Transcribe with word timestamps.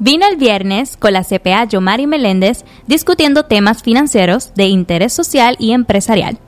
Vino 0.00 0.28
el 0.28 0.36
viernes 0.36 0.96
con 0.96 1.12
la 1.12 1.24
CPA 1.24 1.64
Yomari 1.64 2.06
Meléndez 2.06 2.64
discutiendo 2.86 3.46
temas 3.46 3.82
financieros 3.82 4.54
de 4.54 4.66
interés 4.66 5.12
social 5.12 5.56
y 5.58 5.72
empresarial. 5.72 6.38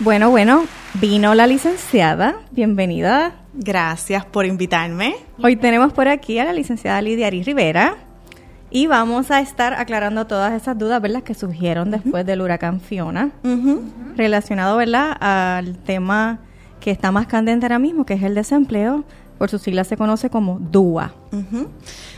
Bueno, 0.00 0.28
bueno, 0.28 0.66
vino 1.00 1.34
la 1.34 1.46
licenciada. 1.46 2.36
Bienvenida. 2.50 3.36
Gracias 3.54 4.26
por 4.26 4.44
invitarme. 4.44 5.16
Hoy 5.42 5.56
tenemos 5.56 5.94
por 5.94 6.06
aquí 6.06 6.38
a 6.38 6.44
la 6.44 6.52
licenciada 6.52 7.00
Lidia 7.00 7.28
Ari 7.28 7.44
Rivera 7.44 7.96
y 8.70 8.88
vamos 8.88 9.30
a 9.30 9.40
estar 9.40 9.72
aclarando 9.72 10.26
todas 10.26 10.52
esas 10.52 10.76
dudas, 10.76 11.00
¿verdad?, 11.00 11.22
que 11.22 11.32
surgieron 11.32 11.90
después 11.90 12.26
del 12.26 12.42
huracán 12.42 12.82
Fiona, 12.82 13.30
relacionado, 14.16 14.76
¿verdad?, 14.76 15.16
al 15.18 15.78
tema 15.78 16.40
que 16.78 16.90
está 16.90 17.10
más 17.10 17.26
candente 17.26 17.64
ahora 17.64 17.78
mismo, 17.78 18.04
que 18.04 18.12
es 18.14 18.22
el 18.22 18.34
desempleo. 18.34 19.04
Por 19.38 19.48
sus 19.50 19.62
siglas 19.62 19.86
se 19.86 19.96
conoce 19.96 20.30
como 20.30 20.58
DUA. 20.58 21.14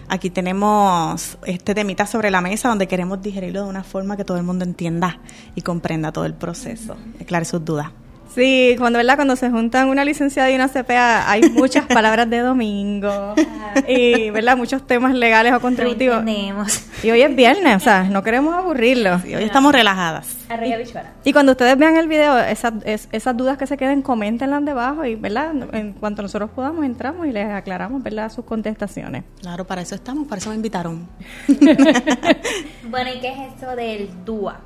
Aquí 0.09 0.31
tenemos 0.31 1.39
este 1.45 1.75
temita 1.75 2.07
sobre 2.07 2.31
la 2.31 2.41
mesa 2.41 2.69
donde 2.69 2.89
queremos 2.89 3.21
digerirlo 3.21 3.65
de 3.65 3.69
una 3.69 3.85
forma 3.85 4.17
que 4.17 4.25
todo 4.25 4.39
el 4.39 4.43
mundo 4.43 4.65
entienda 4.65 5.21
y 5.55 5.61
comprenda 5.61 6.13
todo 6.13 6.25
el 6.25 6.35
proceso, 6.35 6.97
aclare 7.21 7.45
sus 7.45 7.65
dudas. 7.65 7.89
Sí, 8.35 8.77
cuando 8.79 8.99
verdad 8.99 9.17
cuando 9.17 9.35
se 9.35 9.51
juntan 9.51 9.89
una 9.89 10.05
licenciada 10.05 10.51
y 10.51 10.55
una 10.55 10.69
CPA 10.69 11.31
hay 11.31 11.43
muchas 11.51 11.87
palabras 11.89 12.31
de 12.31 12.39
domingo 12.39 13.35
y 13.89 14.31
verdad 14.31 14.57
muchos 14.57 14.87
temas 14.87 15.15
legales 15.15 15.53
o 15.53 15.61
contributivos. 15.61 16.25
Y 17.03 17.11
hoy 17.11 17.23
es 17.23 17.35
viernes, 17.35 17.77
o 17.77 17.81
sea, 17.81 18.05
no 18.05 18.23
queremos 18.23 18.55
aburrirlos. 18.55 19.25
hoy 19.25 19.43
estamos 19.43 19.73
relajadas. 19.73 20.37
Y, 21.25 21.33
cuando 21.33 21.53
ustedes 21.53 21.77
vean 21.77 21.97
el 21.97 22.09
video, 22.09 22.39
esas, 22.39 22.75
esas 22.85 23.37
dudas 23.37 23.59
que 23.59 23.67
se 23.67 23.77
queden, 23.77 24.03
coméntenlas 24.03 24.65
debajo 24.65 25.05
y 25.05 25.15
verdad, 25.17 25.53
en 25.73 25.93
cuanto 25.95 26.23
nosotros 26.23 26.51
podamos 26.51 26.85
entramos 26.85 27.27
y 27.27 27.33
les 27.33 27.49
aclaramos 27.51 28.03
verdad 28.03 28.31
sus 28.31 28.45
contestaciones. 28.45 29.25
Claro, 29.41 29.67
para 29.67 29.83
eso 29.83 29.95
estamos, 29.95 30.29
para 30.29 30.41
eso 30.41 30.51
me 30.51 30.57
invitaron. 30.57 31.09
bueno, 32.89 33.11
¿y 33.15 33.21
qué 33.21 33.29
es 33.29 33.53
esto 33.55 33.75
del 33.75 34.09
DUA? 34.25 34.61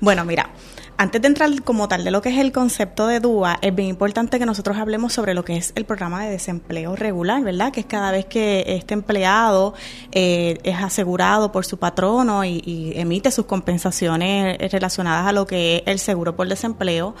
Bueno, 0.00 0.24
mira, 0.24 0.50
antes 0.98 1.20
de 1.20 1.28
entrar 1.28 1.62
como 1.62 1.88
tal 1.88 2.04
de 2.04 2.10
lo 2.10 2.22
que 2.22 2.30
es 2.30 2.38
el 2.38 2.52
concepto 2.52 3.06
de 3.06 3.20
DUA, 3.20 3.58
es 3.60 3.74
bien 3.74 3.88
importante 3.88 4.38
que 4.38 4.46
nosotros 4.46 4.76
hablemos 4.76 5.12
sobre 5.12 5.34
lo 5.34 5.44
que 5.44 5.56
es 5.56 5.72
el 5.76 5.84
programa 5.84 6.24
de 6.24 6.30
desempleo 6.30 6.96
regular, 6.96 7.42
¿verdad? 7.42 7.72
Que 7.72 7.80
es 7.80 7.86
cada 7.86 8.10
vez 8.10 8.24
que 8.26 8.64
este 8.66 8.94
empleado 8.94 9.74
eh, 10.12 10.58
es 10.62 10.76
asegurado 10.82 11.52
por 11.52 11.64
su 11.64 11.78
patrono 11.78 12.44
y, 12.44 12.62
y 12.64 12.92
emite 12.96 13.30
sus 13.30 13.46
compensaciones 13.46 14.58
relacionadas 14.72 15.26
a 15.26 15.32
lo 15.32 15.46
que 15.46 15.76
es 15.76 15.82
el 15.86 15.98
seguro 15.98 16.34
por 16.34 16.48
desempleo 16.48 17.14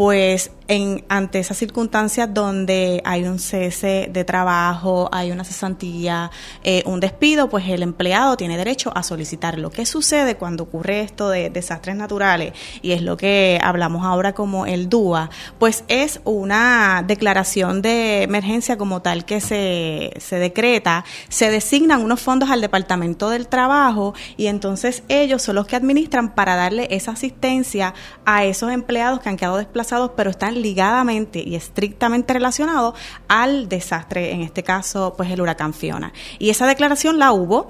pues 0.00 0.50
en, 0.66 1.04
ante 1.10 1.40
esas 1.40 1.58
circunstancias 1.58 2.32
donde 2.32 3.02
hay 3.04 3.24
un 3.24 3.38
cese 3.38 4.08
de 4.10 4.24
trabajo, 4.24 5.10
hay 5.12 5.30
una 5.30 5.44
cesantía, 5.44 6.30
eh, 6.64 6.82
un 6.86 7.00
despido, 7.00 7.50
pues 7.50 7.68
el 7.68 7.82
empleado 7.82 8.38
tiene 8.38 8.56
derecho 8.56 8.92
a 8.94 9.02
solicitarlo. 9.02 9.68
¿Qué 9.68 9.84
sucede 9.84 10.36
cuando 10.36 10.62
ocurre 10.62 11.00
esto 11.00 11.28
de 11.28 11.50
desastres 11.50 11.96
naturales? 11.96 12.54
Y 12.80 12.92
es 12.92 13.02
lo 13.02 13.18
que 13.18 13.60
hablamos 13.62 14.06
ahora 14.06 14.32
como 14.32 14.64
el 14.64 14.88
DUA, 14.88 15.28
pues 15.58 15.84
es 15.88 16.20
una 16.24 17.04
declaración 17.06 17.82
de 17.82 18.22
emergencia 18.22 18.78
como 18.78 19.02
tal 19.02 19.26
que 19.26 19.42
se, 19.42 20.14
se 20.18 20.36
decreta, 20.36 21.04
se 21.28 21.50
designan 21.50 22.00
unos 22.02 22.22
fondos 22.22 22.48
al 22.48 22.62
Departamento 22.62 23.28
del 23.28 23.48
Trabajo 23.48 24.14
y 24.38 24.46
entonces 24.46 25.02
ellos 25.08 25.42
son 25.42 25.56
los 25.56 25.66
que 25.66 25.76
administran 25.76 26.34
para 26.34 26.56
darle 26.56 26.88
esa 26.90 27.10
asistencia 27.10 27.92
a 28.24 28.44
esos 28.44 28.72
empleados 28.72 29.20
que 29.20 29.28
han 29.28 29.36
quedado 29.36 29.58
desplazados 29.58 29.89
pero 30.16 30.30
están 30.30 30.60
ligadamente 30.60 31.42
y 31.44 31.56
estrictamente 31.56 32.32
relacionados 32.32 32.94
al 33.28 33.68
desastre, 33.68 34.32
en 34.32 34.42
este 34.42 34.62
caso, 34.62 35.14
pues 35.16 35.30
el 35.30 35.40
huracán 35.40 35.74
Fiona. 35.74 36.12
Y 36.38 36.50
esa 36.50 36.66
declaración 36.66 37.18
la 37.18 37.32
hubo, 37.32 37.68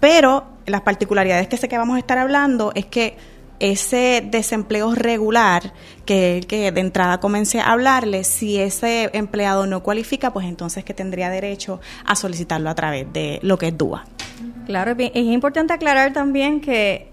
pero 0.00 0.44
las 0.66 0.82
particularidades 0.82 1.48
que 1.48 1.56
sé 1.56 1.68
que 1.68 1.78
vamos 1.78 1.96
a 1.96 1.98
estar 1.98 2.18
hablando 2.18 2.72
es 2.74 2.86
que 2.86 3.16
ese 3.60 4.26
desempleo 4.26 4.94
regular 4.94 5.74
que, 6.06 6.42
que 6.48 6.72
de 6.72 6.80
entrada 6.80 7.20
comencé 7.20 7.60
a 7.60 7.72
hablarle, 7.72 8.24
si 8.24 8.58
ese 8.58 9.10
empleado 9.12 9.66
no 9.66 9.82
cualifica, 9.82 10.32
pues 10.32 10.46
entonces 10.46 10.82
que 10.82 10.94
tendría 10.94 11.28
derecho 11.28 11.78
a 12.06 12.16
solicitarlo 12.16 12.70
a 12.70 12.74
través 12.74 13.12
de 13.12 13.38
lo 13.42 13.58
que 13.58 13.68
es 13.68 13.76
DUA. 13.76 14.04
Claro, 14.66 14.94
es 14.98 15.10
importante 15.14 15.74
aclarar 15.74 16.12
también 16.12 16.60
que 16.60 17.09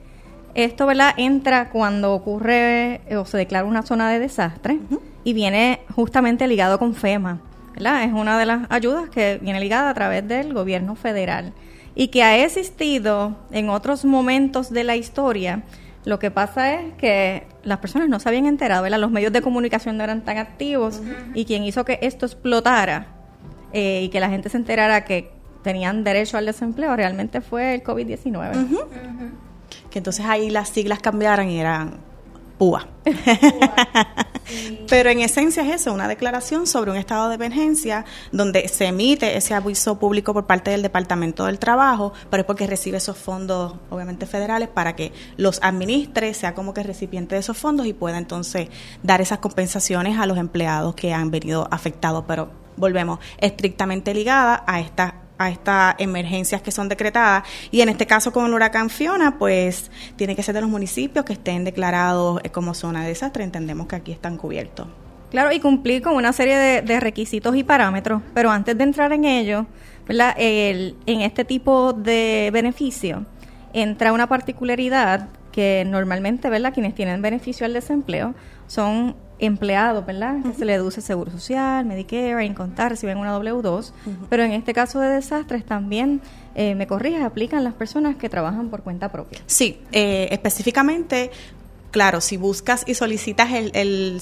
esto, 0.57 0.87
¿verdad? 0.87 1.13
Entra 1.17 1.69
cuando 1.69 2.13
ocurre 2.13 3.01
o 3.15 3.25
se 3.25 3.37
declara 3.37 3.63
una 3.65 3.83
zona 3.83 4.09
de 4.09 4.17
desastre 4.17 4.79
y 5.23 5.33
viene 5.33 5.81
justamente 5.95 6.47
ligado 6.47 6.79
con 6.79 6.95
FEMA, 6.95 7.39
¿verdad? 7.75 8.03
Es 8.03 8.11
una 8.11 8.39
de 8.39 8.47
las 8.47 8.65
ayudas 8.69 9.07
que 9.09 9.37
viene 9.39 9.59
ligada 9.59 9.91
a 9.91 9.93
través 9.93 10.27
del 10.27 10.55
gobierno 10.55 10.95
federal 10.95 11.53
y 11.93 12.07
que 12.07 12.23
ha 12.23 12.43
existido 12.43 13.37
en 13.51 13.69
otros 13.69 14.03
momentos 14.03 14.71
de 14.71 14.83
la 14.83 14.95
historia. 14.95 15.61
Lo 16.05 16.17
que 16.17 16.31
pasa 16.31 16.73
es 16.73 16.93
que 16.95 17.45
las 17.63 17.77
personas 17.77 18.09
no 18.09 18.19
se 18.19 18.27
habían 18.27 18.47
enterado, 18.47 18.81
¿verdad? 18.81 18.99
Los 18.99 19.11
medios 19.11 19.31
de 19.31 19.43
comunicación 19.43 19.95
no 19.95 20.03
eran 20.03 20.25
tan 20.25 20.37
activos 20.37 21.01
y 21.35 21.45
quien 21.45 21.65
hizo 21.65 21.85
que 21.85 21.99
esto 22.01 22.25
explotara 22.25 23.07
eh, 23.73 24.01
y 24.05 24.09
que 24.09 24.19
la 24.19 24.29
gente 24.29 24.49
se 24.49 24.57
enterara 24.57 25.05
que 25.05 25.29
tenían 25.61 26.03
derecho 26.03 26.35
al 26.37 26.47
desempleo 26.47 26.95
realmente 26.95 27.41
fue 27.41 27.75
el 27.75 27.83
COVID-19 27.83 29.45
que 29.97 29.99
entonces 29.99 30.27
ahí 30.27 30.51
las 30.51 30.69
siglas 30.69 30.99
cambiaran 30.99 31.49
y 31.49 31.59
eran 31.59 31.97
PUA. 32.59 32.87
Pero 34.87 35.09
en 35.09 35.21
esencia 35.21 35.63
es 35.63 35.81
eso, 35.81 35.91
una 35.91 36.07
declaración 36.07 36.67
sobre 36.67 36.91
un 36.91 36.97
estado 36.97 37.29
de 37.29 37.35
emergencia 37.35 38.05
donde 38.31 38.67
se 38.67 38.85
emite 38.85 39.35
ese 39.35 39.55
aviso 39.55 39.97
público 39.97 40.35
por 40.35 40.45
parte 40.45 40.69
del 40.69 40.83
Departamento 40.83 41.45
del 41.45 41.57
Trabajo, 41.57 42.13
pero 42.29 42.41
es 42.41 42.47
porque 42.47 42.67
recibe 42.67 42.97
esos 42.97 43.17
fondos, 43.17 43.75
obviamente 43.89 44.27
federales, 44.27 44.69
para 44.69 44.95
que 44.95 45.11
los 45.35 45.59
administre, 45.63 46.33
sea 46.35 46.53
como 46.53 46.75
que 46.75 46.83
recipiente 46.83 47.33
de 47.33 47.39
esos 47.39 47.57
fondos 47.57 47.87
y 47.87 47.93
pueda 47.93 48.19
entonces 48.19 48.69
dar 49.01 49.19
esas 49.19 49.39
compensaciones 49.39 50.19
a 50.19 50.27
los 50.27 50.37
empleados 50.37 50.93
que 50.93 51.11
han 51.11 51.31
venido 51.31 51.67
afectados. 51.71 52.23
Pero 52.27 52.51
volvemos, 52.77 53.19
estrictamente 53.39 54.13
ligada 54.13 54.63
a 54.67 54.79
esta 54.79 55.26
a 55.37 55.49
estas 55.49 55.95
emergencias 55.99 56.61
que 56.61 56.71
son 56.71 56.89
decretadas. 56.89 57.43
Y 57.71 57.81
en 57.81 57.89
este 57.89 58.05
caso 58.05 58.31
con 58.31 58.45
el 58.45 58.53
huracán 58.53 58.89
Fiona, 58.89 59.37
pues 59.37 59.91
tiene 60.15 60.35
que 60.35 60.43
ser 60.43 60.55
de 60.55 60.61
los 60.61 60.69
municipios 60.69 61.25
que 61.25 61.33
estén 61.33 61.63
declarados 61.63 62.41
eh, 62.43 62.49
como 62.49 62.73
zona 62.73 63.03
de 63.03 63.09
desastre. 63.09 63.43
Entendemos 63.43 63.87
que 63.87 63.95
aquí 63.95 64.11
están 64.11 64.37
cubiertos. 64.37 64.87
Claro, 65.29 65.51
y 65.51 65.59
cumplir 65.59 66.01
con 66.01 66.15
una 66.15 66.31
serie 66.31 66.81
de, 66.81 66.99
requisitos 67.01 67.55
y 67.55 67.63
parámetros, 67.63 68.21
pero 68.33 68.49
antes 68.49 68.77
de 68.77 68.83
entrar 68.83 69.11
en 69.11 69.25
ello. 69.25 69.65
El, 70.07 70.95
en 71.05 71.19
este 71.19 71.43
tipo 71.43 71.91
de 71.91 72.49
beneficio 72.53 73.25
entra 73.73 74.13
una 74.13 74.27
particularidad 74.27 75.27
que 75.51 75.83
normalmente, 75.85 76.49
¿verdad? 76.49 76.73
Quienes 76.73 76.95
tienen 76.95 77.21
beneficio 77.21 77.65
al 77.65 77.73
desempleo 77.73 78.35
son 78.67 79.17
empleados, 79.39 80.05
¿verdad? 80.05 80.37
Se 80.57 80.65
le 80.65 80.73
deduce 80.73 81.01
Seguro 81.01 81.31
Social, 81.31 81.85
Medicare, 81.85 82.45
Incontar, 82.45 82.91
reciben 82.91 83.17
una 83.17 83.37
W2, 83.37 83.91
pero 84.29 84.43
en 84.43 84.51
este 84.51 84.73
caso 84.73 84.99
de 84.99 85.09
desastres 85.09 85.65
también, 85.65 86.21
eh, 86.55 86.75
me 86.75 86.87
corriges, 86.87 87.23
aplican 87.23 87.63
las 87.63 87.73
personas 87.73 88.15
que 88.15 88.29
trabajan 88.29 88.69
por 88.69 88.83
cuenta 88.83 89.11
propia. 89.11 89.39
Sí, 89.45 89.81
eh, 89.91 90.27
específicamente 90.31 91.31
claro, 91.91 92.21
si 92.21 92.37
buscas 92.37 92.83
y 92.85 92.93
solicitas 92.93 93.51
el, 93.53 93.71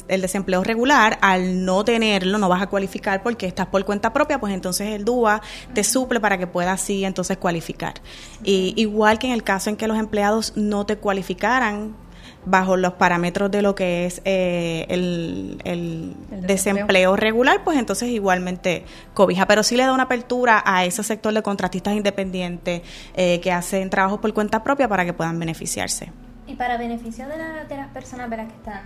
el, 0.07 0.21
desempleo 0.21 0.63
regular, 0.63 1.17
al 1.21 1.65
no 1.65 1.83
tenerlo, 1.83 2.37
no 2.37 2.47
vas 2.47 2.61
a 2.61 2.67
cualificar 2.67 3.23
porque 3.23 3.47
estás 3.47 3.67
por 3.67 3.83
cuenta 3.85 4.13
propia, 4.13 4.39
pues 4.39 4.53
entonces 4.53 4.89
el 4.89 5.03
DUA 5.03 5.41
te 5.73 5.83
suple 5.83 6.19
para 6.19 6.37
que 6.37 6.47
puedas 6.47 6.81
así 6.81 7.03
entonces 7.03 7.37
cualificar. 7.37 7.95
Y, 8.43 8.73
igual 8.77 9.19
que 9.19 9.27
en 9.27 9.33
el 9.33 9.43
caso 9.43 9.69
en 9.69 9.75
que 9.75 9.87
los 9.87 9.97
empleados 9.97 10.53
no 10.55 10.85
te 10.85 10.97
cualificaran 10.97 11.95
bajo 12.45 12.77
los 12.77 12.93
parámetros 12.93 13.51
de 13.51 13.61
lo 13.61 13.75
que 13.75 14.05
es 14.05 14.21
eh, 14.25 14.85
el, 14.89 16.15
desempleo 16.29 17.15
regular, 17.15 17.63
pues 17.63 17.77
entonces 17.77 18.09
igualmente 18.09 18.85
cobija. 19.13 19.47
Pero 19.47 19.63
sí 19.63 19.75
le 19.75 19.83
da 19.83 19.93
una 19.93 20.03
apertura 20.03 20.61
a 20.65 20.85
ese 20.85 21.03
sector 21.03 21.33
de 21.33 21.41
contratistas 21.41 21.95
independientes 21.95 22.81
eh, 23.15 23.39
que 23.41 23.51
hacen 23.51 23.89
trabajo 23.89 24.21
por 24.21 24.33
cuenta 24.33 24.63
propia 24.63 24.87
para 24.87 25.05
que 25.05 25.13
puedan 25.13 25.39
beneficiarse. 25.39 26.11
Y 26.47 26.55
para 26.55 26.77
beneficio 26.77 27.25
de, 27.27 27.35
de 27.67 27.77
las 27.77 27.87
personas 27.89 28.29
que 28.29 28.41
están 28.41 28.83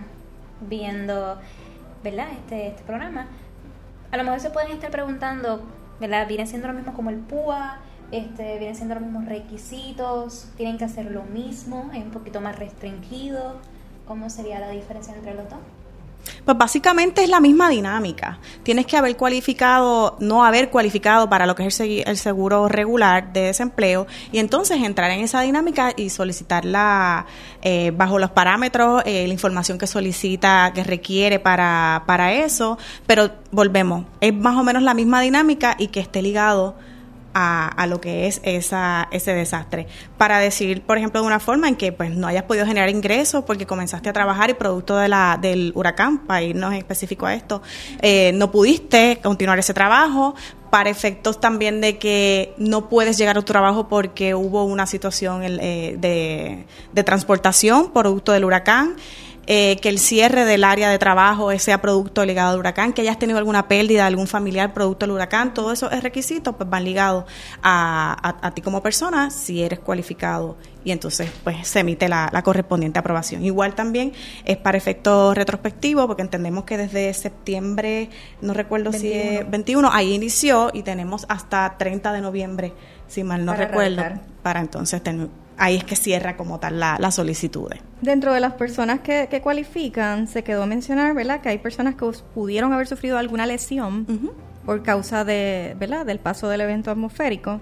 viendo 0.62 1.38
¿verdad? 2.02 2.28
Este, 2.32 2.68
este 2.68 2.82
programa, 2.84 3.26
a 4.10 4.16
lo 4.16 4.24
mejor 4.24 4.40
se 4.40 4.50
pueden 4.50 4.72
estar 4.72 4.90
preguntando, 4.90 5.62
¿verdad? 6.00 6.26
¿Viene 6.26 6.46
siendo 6.46 6.68
lo 6.68 6.74
mismo 6.74 6.94
como 6.94 7.10
el 7.10 7.16
PUA? 7.16 7.78
Este, 8.12 8.58
vienen 8.58 8.76
siendo 8.76 8.94
los 8.94 9.04
mismos 9.04 9.26
requisitos, 9.26 10.48
tienen 10.56 10.78
que 10.78 10.84
hacer 10.84 11.10
lo 11.10 11.22
mismo, 11.22 11.90
es 11.94 12.02
un 12.02 12.10
poquito 12.10 12.40
más 12.40 12.58
restringido. 12.58 13.56
¿Cómo 14.06 14.28
sería 14.28 14.58
la 14.58 14.70
diferencia 14.70 15.14
entre 15.14 15.34
los 15.34 15.48
dos? 15.48 15.60
Pues 16.44 16.56
básicamente 16.56 17.22
es 17.22 17.28
la 17.28 17.40
misma 17.40 17.68
dinámica. 17.68 18.38
Tienes 18.62 18.86
que 18.86 18.96
haber 18.96 19.16
cualificado, 19.16 20.16
no 20.20 20.44
haber 20.44 20.70
cualificado 20.70 21.28
para 21.28 21.46
lo 21.46 21.54
que 21.54 21.66
es 21.66 21.80
el 21.80 22.16
seguro 22.16 22.68
regular 22.68 23.32
de 23.32 23.42
desempleo 23.42 24.06
y 24.32 24.38
entonces 24.38 24.82
entrar 24.82 25.10
en 25.10 25.20
esa 25.20 25.40
dinámica 25.42 25.92
y 25.96 26.10
solicitarla 26.10 27.26
eh, 27.62 27.92
bajo 27.94 28.18
los 28.18 28.30
parámetros, 28.30 29.02
eh, 29.06 29.26
la 29.26 29.32
información 29.32 29.78
que 29.78 29.86
solicita, 29.86 30.72
que 30.74 30.84
requiere 30.84 31.38
para, 31.38 32.04
para 32.06 32.32
eso. 32.32 32.78
Pero 33.06 33.30
volvemos, 33.50 34.06
es 34.20 34.34
más 34.34 34.56
o 34.56 34.64
menos 34.64 34.82
la 34.82 34.94
misma 34.94 35.20
dinámica 35.20 35.76
y 35.78 35.88
que 35.88 36.00
esté 36.00 36.22
ligado 36.22 36.74
a, 37.34 37.68
a, 37.68 37.86
lo 37.86 38.00
que 38.00 38.26
es 38.26 38.40
esa, 38.44 39.08
ese 39.10 39.34
desastre. 39.34 39.86
Para 40.18 40.38
decir, 40.38 40.82
por 40.82 40.98
ejemplo, 40.98 41.20
de 41.20 41.26
una 41.26 41.40
forma 41.40 41.68
en 41.68 41.76
que 41.76 41.92
pues 41.92 42.10
no 42.10 42.26
hayas 42.26 42.44
podido 42.44 42.66
generar 42.66 42.88
ingresos 42.88 43.44
porque 43.44 43.66
comenzaste 43.66 44.08
a 44.08 44.12
trabajar 44.12 44.50
y 44.50 44.54
producto 44.54 44.96
de 44.96 45.08
la, 45.08 45.38
del 45.40 45.72
huracán, 45.74 46.18
para 46.26 46.42
irnos 46.42 46.72
en 46.72 46.78
específico 46.78 47.26
a 47.26 47.34
esto, 47.34 47.62
eh, 48.02 48.32
no 48.34 48.50
pudiste 48.50 49.20
continuar 49.22 49.58
ese 49.58 49.74
trabajo, 49.74 50.34
para 50.70 50.88
efectos 50.88 51.40
también 51.40 51.80
de 51.80 51.98
que 51.98 52.54
no 52.56 52.88
puedes 52.88 53.18
llegar 53.18 53.36
a 53.36 53.40
tu 53.40 53.44
trabajo 53.44 53.88
porque 53.88 54.34
hubo 54.34 54.64
una 54.64 54.86
situación 54.86 55.42
eh, 55.42 55.96
de, 55.98 56.64
de 56.92 57.04
transportación 57.04 57.92
producto 57.92 58.32
del 58.32 58.44
huracán. 58.44 58.96
Eh, 59.46 59.78
que 59.80 59.88
el 59.88 59.98
cierre 59.98 60.44
del 60.44 60.62
área 60.62 60.90
de 60.90 60.98
trabajo 60.98 61.50
sea 61.58 61.80
producto 61.80 62.24
ligado 62.24 62.52
al 62.52 62.58
huracán, 62.58 62.92
que 62.92 63.02
hayas 63.02 63.18
tenido 63.18 63.38
alguna 63.38 63.66
pérdida 63.68 64.02
de 64.02 64.06
algún 64.06 64.26
familiar 64.26 64.72
producto 64.72 65.06
del 65.06 65.14
huracán, 65.14 65.54
todo 65.54 65.72
eso 65.72 65.90
es 65.90 66.02
requisito, 66.02 66.52
pues 66.56 66.68
van 66.68 66.84
ligados 66.84 67.24
a, 67.62 68.36
a, 68.42 68.50
ti 68.52 68.62
como 68.62 68.82
persona 68.82 69.30
si 69.30 69.62
eres 69.62 69.80
cualificado 69.80 70.56
y 70.84 70.92
entonces 70.92 71.30
pues 71.42 71.66
se 71.66 71.80
emite 71.80 72.08
la, 72.08 72.30
correspondiente 72.44 72.98
aprobación. 72.98 73.44
Igual 73.44 73.74
también 73.74 74.12
es 74.44 74.56
para 74.56 74.78
efectos 74.78 75.34
retrospectivos 75.34 76.06
porque 76.06 76.22
entendemos 76.22 76.64
que 76.64 76.76
desde 76.76 77.12
septiembre, 77.14 78.10
no 78.40 78.54
recuerdo 78.54 78.92
si 78.92 79.12
es 79.12 79.50
21, 79.50 79.90
ahí 79.92 80.14
inició 80.14 80.70
y 80.72 80.82
tenemos 80.82 81.26
hasta 81.28 81.76
30 81.76 82.12
de 82.12 82.20
noviembre, 82.20 82.72
si 83.08 83.24
mal 83.24 83.44
no 83.44 83.54
recuerdo, 83.54 84.04
para 84.42 84.60
entonces 84.60 85.02
tener 85.02 85.28
ahí 85.60 85.76
es 85.76 85.84
que 85.84 85.94
cierra 85.94 86.36
como 86.36 86.58
tal 86.58 86.80
la, 86.80 86.96
la 86.98 87.10
solicitud. 87.10 87.70
Dentro 88.00 88.32
de 88.32 88.40
las 88.40 88.54
personas 88.54 89.00
que, 89.00 89.28
que, 89.30 89.42
cualifican, 89.42 90.26
se 90.26 90.42
quedó 90.42 90.62
a 90.62 90.66
mencionar, 90.66 91.14
¿verdad?, 91.14 91.42
que 91.42 91.50
hay 91.50 91.58
personas 91.58 91.94
que 91.94 92.10
pudieron 92.34 92.72
haber 92.72 92.86
sufrido 92.86 93.18
alguna 93.18 93.46
lesión 93.46 94.06
por 94.64 94.82
causa 94.82 95.24
de, 95.24 95.76
¿verdad?, 95.78 96.06
del 96.06 96.18
paso 96.18 96.48
del 96.48 96.62
evento 96.62 96.90
atmosférico. 96.90 97.60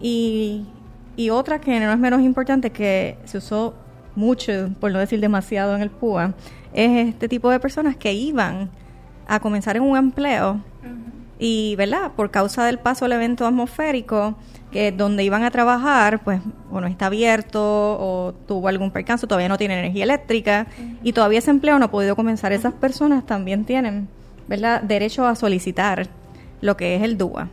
Y, 0.00 0.66
y 1.16 1.30
otra 1.30 1.58
que 1.58 1.80
no 1.80 1.90
es 1.90 1.98
menos 1.98 2.20
importante, 2.20 2.70
que 2.70 3.16
se 3.24 3.38
usó 3.38 3.74
mucho, 4.14 4.70
por 4.78 4.92
no 4.92 4.98
decir 4.98 5.18
demasiado 5.18 5.74
en 5.74 5.80
el 5.80 5.90
PUA, 5.90 6.34
es 6.74 7.08
este 7.08 7.28
tipo 7.28 7.50
de 7.50 7.58
personas 7.60 7.96
que 7.96 8.12
iban 8.12 8.70
a 9.26 9.40
comenzar 9.40 9.76
en 9.76 9.82
un 9.82 9.96
empleo 9.96 10.62
y, 11.38 11.76
¿verdad?, 11.76 12.12
por 12.16 12.30
causa 12.30 12.64
del 12.64 12.78
paso 12.78 13.04
del 13.04 13.12
evento 13.12 13.46
atmosférico, 13.46 14.36
que 14.72 14.92
donde 14.92 15.24
iban 15.24 15.44
a 15.44 15.50
trabajar, 15.50 16.22
pues, 16.24 16.40
o 16.70 16.80
no 16.80 16.86
está 16.86 17.06
abierto, 17.06 17.60
o 17.62 18.34
tuvo 18.46 18.68
algún 18.68 18.90
percance, 18.90 19.26
todavía 19.26 19.48
no 19.48 19.56
tiene 19.56 19.78
energía 19.78 20.04
eléctrica, 20.04 20.66
y 21.02 21.12
todavía 21.12 21.38
ese 21.38 21.50
empleo 21.50 21.78
no 21.78 21.86
ha 21.86 21.90
podido 21.90 22.16
comenzar. 22.16 22.52
Esas 22.52 22.74
personas 22.74 23.24
también 23.24 23.64
tienen, 23.64 24.08
¿verdad?, 24.48 24.82
derecho 24.82 25.26
a 25.26 25.34
solicitar 25.36 26.08
lo 26.60 26.76
que 26.76 26.96
es 26.96 27.02
el 27.02 27.16
DUA. 27.16 27.48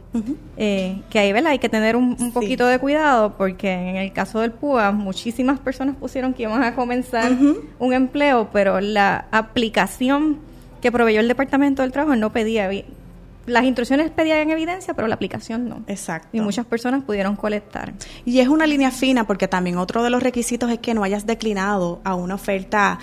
Eh, 0.58 1.02
que 1.10 1.20
ahí, 1.20 1.32
¿verdad? 1.32 1.52
Hay 1.52 1.60
que 1.60 1.70
tener 1.70 1.96
un, 1.96 2.32
poquito 2.34 2.66
de 2.66 2.80
cuidado 2.80 3.36
porque 3.38 3.72
en 3.72 3.98
el 3.98 4.12
caso 4.12 4.40
del 4.40 4.52
PUA 4.52 4.92
muchísimas 4.92 5.60
personas 5.60 5.96
pusieron 5.96 6.34
que 6.34 6.44
iban 6.44 6.64
a 6.64 6.76
comenzar 6.76 7.32
un 7.78 7.94
empleo, 7.94 8.50
pero 8.52 8.82
la 8.82 9.26
aplicación 9.32 10.40
que 10.82 10.92
proveyó 10.92 11.20
el 11.20 11.28
Departamento 11.28 11.82
del 11.82 11.92
Trabajo 11.92 12.16
no 12.16 12.32
pedía 12.32 12.68
las 13.46 13.64
instrucciones 13.64 14.10
pedían 14.12 14.50
evidencia, 14.50 14.94
pero 14.94 15.08
la 15.08 15.16
aplicación 15.16 15.70
no. 15.70 15.84
Exacto. 15.88 16.30
Y 16.34 16.42
muchas 16.42 16.66
personas 16.66 17.04
pudieron 17.04 17.36
colectar. 17.36 17.94
Y 18.26 18.40
es 18.40 18.48
una 18.48 18.66
línea 18.66 18.92
fina 18.92 19.28
porque 19.28 19.48
también 19.48 19.78
otro 19.78 20.04
de 20.04 20.10
los 20.10 20.24
requisitos 20.24 20.72
es 20.72 20.80
que 20.80 20.94
no 20.94 21.04
hayas 21.04 21.26
declinado 21.26 22.02
a 22.04 22.16
una 22.16 22.36
oferta 22.36 23.00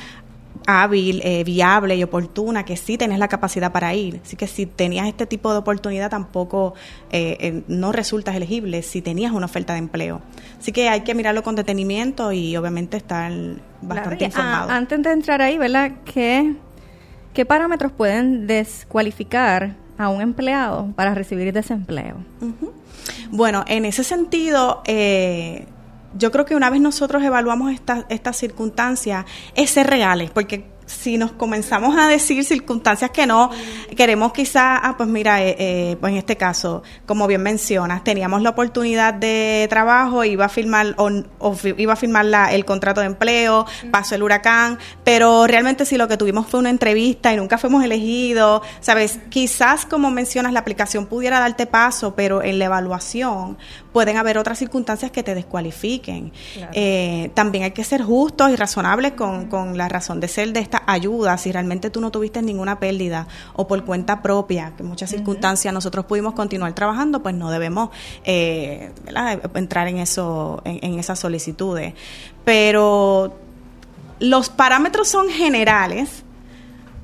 hábil, 0.67 1.21
eh, 1.25 1.45
viable 1.45 1.97
y 1.97 2.03
oportuna, 2.03 2.65
que 2.65 2.77
sí 2.77 2.99
tenés 2.99 3.19
la 3.19 3.29
capacidad 3.29 3.73
para 3.73 3.95
ir. 3.95 4.21
Así 4.25 4.37
que 4.37 4.47
si 4.47 4.67
tenías 4.67 5.07
este 5.07 5.27
tipo 5.27 5.53
de 5.53 5.59
oportunidad 5.59 6.11
tampoco 6.11 6.75
eh, 7.11 7.37
eh, 7.41 7.63
no 7.69 7.93
resultas 7.93 8.37
elegible 8.37 8.83
si 8.83 9.03
tenías 9.03 9.33
una 9.33 9.47
oferta 9.47 9.73
de 9.73 9.81
empleo. 9.81 10.21
Así 10.59 10.73
que 10.73 10.89
hay 10.89 11.03
que 11.03 11.15
mirarlo 11.15 11.43
con 11.43 11.57
detenimiento 11.57 12.33
y 12.33 12.57
obviamente 12.57 12.97
estar 12.97 13.33
bastante 13.81 14.25
informado. 14.25 14.71
antes 14.71 15.03
de 15.03 15.11
entrar 15.11 15.43
ahí, 15.43 15.59
¿verdad? 15.59 15.93
¿Qué, 16.05 16.55
¿Qué 17.35 17.45
parámetros 17.45 17.93
pueden 17.93 18.47
descualificar 18.47 19.82
a 20.03 20.09
un 20.09 20.21
empleado 20.21 20.93
para 20.95 21.15
recibir 21.15 21.53
desempleo? 21.53 22.17
Bueno, 23.31 23.65
en 23.67 23.85
ese 23.85 24.05
sentido, 24.05 24.83
eh, 24.87 25.67
yo 26.19 26.31
creo 26.31 26.45
que 26.45 26.55
una 26.55 26.71
vez 26.71 26.81
nosotros 26.81 27.23
evaluamos 27.23 27.73
estas 27.73 28.05
estas 28.09 28.37
circunstancias, 28.37 29.25
es 29.55 29.71
ser 29.71 29.87
reales, 29.87 30.31
porque 30.31 30.72
si 30.87 31.19
nos 31.19 31.33
comenzamos 31.33 31.97
a 31.97 32.09
decir 32.09 32.45
circunstancias 32.45 33.11
que 33.11 33.27
no 33.27 33.51
queremos 33.97 34.33
quizá, 34.33 34.77
ah, 34.77 34.97
pues 34.97 35.09
mira, 35.09 35.43
eh, 35.43 35.57
eh, 35.59 35.97
pues 36.01 36.13
en 36.13 36.19
este 36.19 36.37
caso, 36.37 36.83
como 37.07 37.27
bien 37.27 37.43
mencionas, 37.43 38.05
teníamos 38.05 38.43
la 38.43 38.51
oportunidad 38.51 39.15
de 39.15 39.67
trabajo, 39.71 40.25
iba 40.25 40.47
a 40.47 40.49
firmar 40.49 40.95
o, 40.97 41.11
iba 41.77 41.93
a 41.93 41.97
firmar 41.97 42.25
la, 42.25 42.53
el 42.53 42.65
contrato 42.65 43.01
de 43.01 43.07
empleo, 43.07 43.67
pasó 43.91 44.15
el 44.15 44.23
huracán, 44.23 44.79
pero 45.05 45.47
realmente 45.47 45.85
si 45.85 45.97
lo 45.97 46.09
que 46.09 46.17
tuvimos 46.17 46.47
fue 46.47 46.61
una 46.61 46.71
entrevista 46.71 47.33
y 47.33 47.37
nunca 47.37 47.59
fuimos 47.59 47.85
elegidos, 47.85 48.63
sabes, 48.81 49.19
quizás 49.29 49.87
como 49.87 50.11
mencionas 50.11 50.53
la 50.53 50.61
aplicación 50.61 51.07
pudiera 51.07 51.41
darte 51.41 51.67
paso, 51.67 52.15
pero 52.15 52.43
en 52.43 52.59
la 52.59 52.67
evaluación 52.67 53.59
pueden 53.93 54.17
haber 54.17 54.39
otras 54.39 54.59
circunstancias 54.59 55.11
que 55.11 55.23
te 55.23 55.35
descualifiquen. 55.35 56.33
Eh, 56.73 57.31
también 57.35 57.65
hay 57.65 57.73
que 57.73 57.85
ser 57.85 58.03
justos 58.03 58.51
y 58.51 58.57
razonables 58.57 59.13
con, 59.13 59.47
con 59.47 59.77
la 59.77 59.89
razón 59.89 60.21
de 60.21 60.29
ser 60.29 60.53
de 60.53 60.61
esta 60.61 60.83
ayuda, 60.87 61.37
si 61.39 61.53
realmente 61.53 61.91
tú 61.91 62.01
no 62.01 62.11
tuviste 62.11 62.43
ninguna 62.43 62.81
pérdida 62.81 63.27
o 63.55 63.67
por 63.67 63.85
cuenta 63.85 64.23
propia, 64.23 64.73
que 64.77 64.83
en 64.83 64.89
muchas 64.89 65.11
circunstancias 65.11 65.73
nosotros 65.73 66.07
pudimos 66.07 66.35
continuar 66.35 66.75
trabajando, 66.75 67.23
pues 67.23 67.35
no 67.35 67.51
debemos 67.51 67.91
eh, 68.25 68.91
entrar 69.55 69.89
en, 69.89 69.99
eso, 69.99 70.63
en, 70.65 70.99
esas 70.99 71.19
solicitudes. 71.19 71.95
Pero 72.45 73.37
los 74.19 74.49
parámetros 74.49 75.09
son 75.09 75.29
generales, 75.29 76.22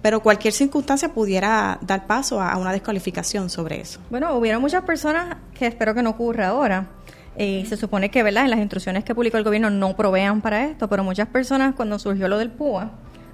pero 0.02 0.20
cualquier 0.20 0.54
circunstancia 0.54 1.08
pudiera 1.08 1.78
dar 1.82 2.06
paso 2.06 2.40
a 2.40 2.56
una 2.56 2.72
descalificación 2.72 3.50
sobre 3.50 3.80
eso. 3.80 4.00
Bueno, 4.10 4.34
hubieron 4.34 4.60
muchas 4.60 4.84
personas 4.84 5.36
que 5.58 5.66
espero 5.66 5.94
que 5.94 6.02
no 6.02 6.10
ocurra 6.10 6.48
ahora. 6.48 6.88
Y 7.36 7.66
se 7.66 7.76
supone 7.76 8.10
que, 8.10 8.22
¿verdad? 8.24 8.44
En 8.44 8.50
las 8.50 8.58
instrucciones 8.58 9.04
que 9.04 9.14
publicó 9.14 9.36
el 9.38 9.44
gobierno 9.44 9.70
no 9.70 9.94
provean 9.94 10.40
para 10.40 10.64
esto, 10.64 10.88
pero 10.88 11.04
muchas 11.04 11.28
personas 11.28 11.74
cuando 11.74 11.98
surgió 11.98 12.26
lo 12.26 12.36
del 12.36 12.50
PUA, 12.50 12.90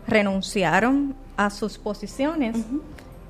renunciaron 0.07 1.15
a 1.39 1.49
sus 1.49 1.79
posiciones 1.79 2.57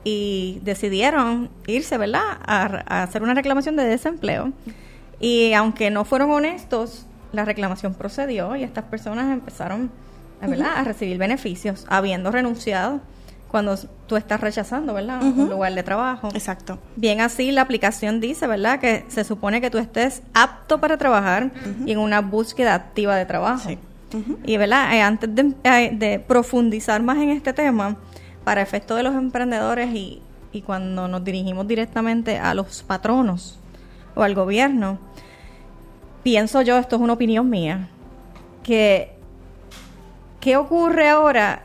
y 0.03 0.61
decidieron 0.65 1.49
irse, 1.67 1.97
¿verdad?, 1.97 2.39
a, 2.45 3.03
hacer 3.03 3.23
una 3.23 3.35
reclamación 3.35 3.77
de 3.77 3.85
desempleo. 3.85 4.53
Y 5.21 5.53
aunque 5.53 5.91
no 5.91 6.05
fueron 6.05 6.31
honestos, 6.33 7.07
la 7.33 7.45
reclamación 7.45 7.95
procedió 7.95 8.57
y 8.57 8.65
estas 8.65 8.85
personas 8.85 9.33
empezaron, 9.33 9.91
¿verdad?, 10.41 10.77
a 10.77 10.85
recibir 10.85 11.19
beneficios, 11.19 11.87
habiendo 11.89 12.33
renunciado 12.33 13.01
cuando 13.55 13.77
tú 14.09 14.17
estás 14.17 14.41
rechazando, 14.41 14.95
¿verdad? 14.95 15.23
Un 15.23 15.49
lugar 15.49 15.73
de 15.73 15.85
trabajo. 15.85 16.29
Exacto. 16.35 16.81
Bien 16.97 17.21
así, 17.21 17.53
la 17.53 17.61
aplicación 17.61 18.19
dice, 18.19 18.49
¿verdad? 18.49 18.81
Que 18.81 19.05
se 19.07 19.23
supone 19.23 19.61
que 19.61 19.71
tú 19.71 19.79
estés 19.79 20.23
apto 20.35 20.81
para 20.81 20.99
trabajar 20.99 21.53
y 21.87 21.93
en 21.93 21.99
una 22.01 22.21
búsqueda 22.21 22.75
activa 22.75 23.15
de 23.15 23.27
trabajo. 23.27 23.69
Sí. 23.69 23.79
Y 24.45 24.57
¿verdad? 24.57 24.93
Eh, 24.97 25.03
antes 25.03 25.31
eh, 25.63 25.91
de, 25.93 26.19
profundizar 26.19 27.01
más 27.01 27.19
en 27.19 27.31
este 27.31 27.53
tema, 27.53 27.95
para 28.43 28.61
efecto 28.61 28.97
de 28.97 29.05
los 29.05 29.15
emprendedores 29.15 29.95
y, 29.95 30.21
y 30.51 30.63
cuando 30.63 31.07
nos 31.07 31.23
dirigimos 31.23 31.69
directamente 31.69 32.41
a 32.41 32.55
los 32.55 32.83
patronos 32.83 33.61
o 34.17 34.25
al 34.25 34.35
gobierno, 34.35 34.99
pienso 36.25 36.61
yo, 36.63 36.77
esto 36.77 36.97
es 36.97 37.03
una 37.03 37.13
opinión 37.13 37.49
mía, 37.49 37.89
que 38.65 39.13
¿qué 40.41 40.57
ocurre 40.57 41.09
ahora 41.09 41.63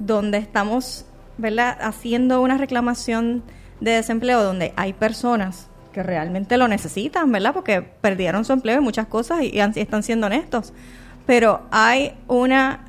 donde 0.00 0.38
estamos 0.38 1.04
¿verdad? 1.40 1.76
haciendo 1.80 2.40
una 2.42 2.58
reclamación 2.58 3.42
de 3.80 3.92
desempleo 3.92 4.42
donde 4.42 4.72
hay 4.76 4.92
personas 4.92 5.68
que 5.92 6.02
realmente 6.02 6.56
lo 6.56 6.68
necesitan, 6.68 7.32
¿verdad? 7.32 7.52
Porque 7.52 7.82
perdieron 7.82 8.44
su 8.44 8.52
empleo 8.52 8.78
y 8.78 8.84
muchas 8.84 9.06
cosas 9.06 9.42
y, 9.42 9.56
y 9.56 9.60
están 9.60 10.02
siendo 10.02 10.26
honestos 10.26 10.72
pero 11.30 11.60
hay 11.70 12.14
una 12.26 12.80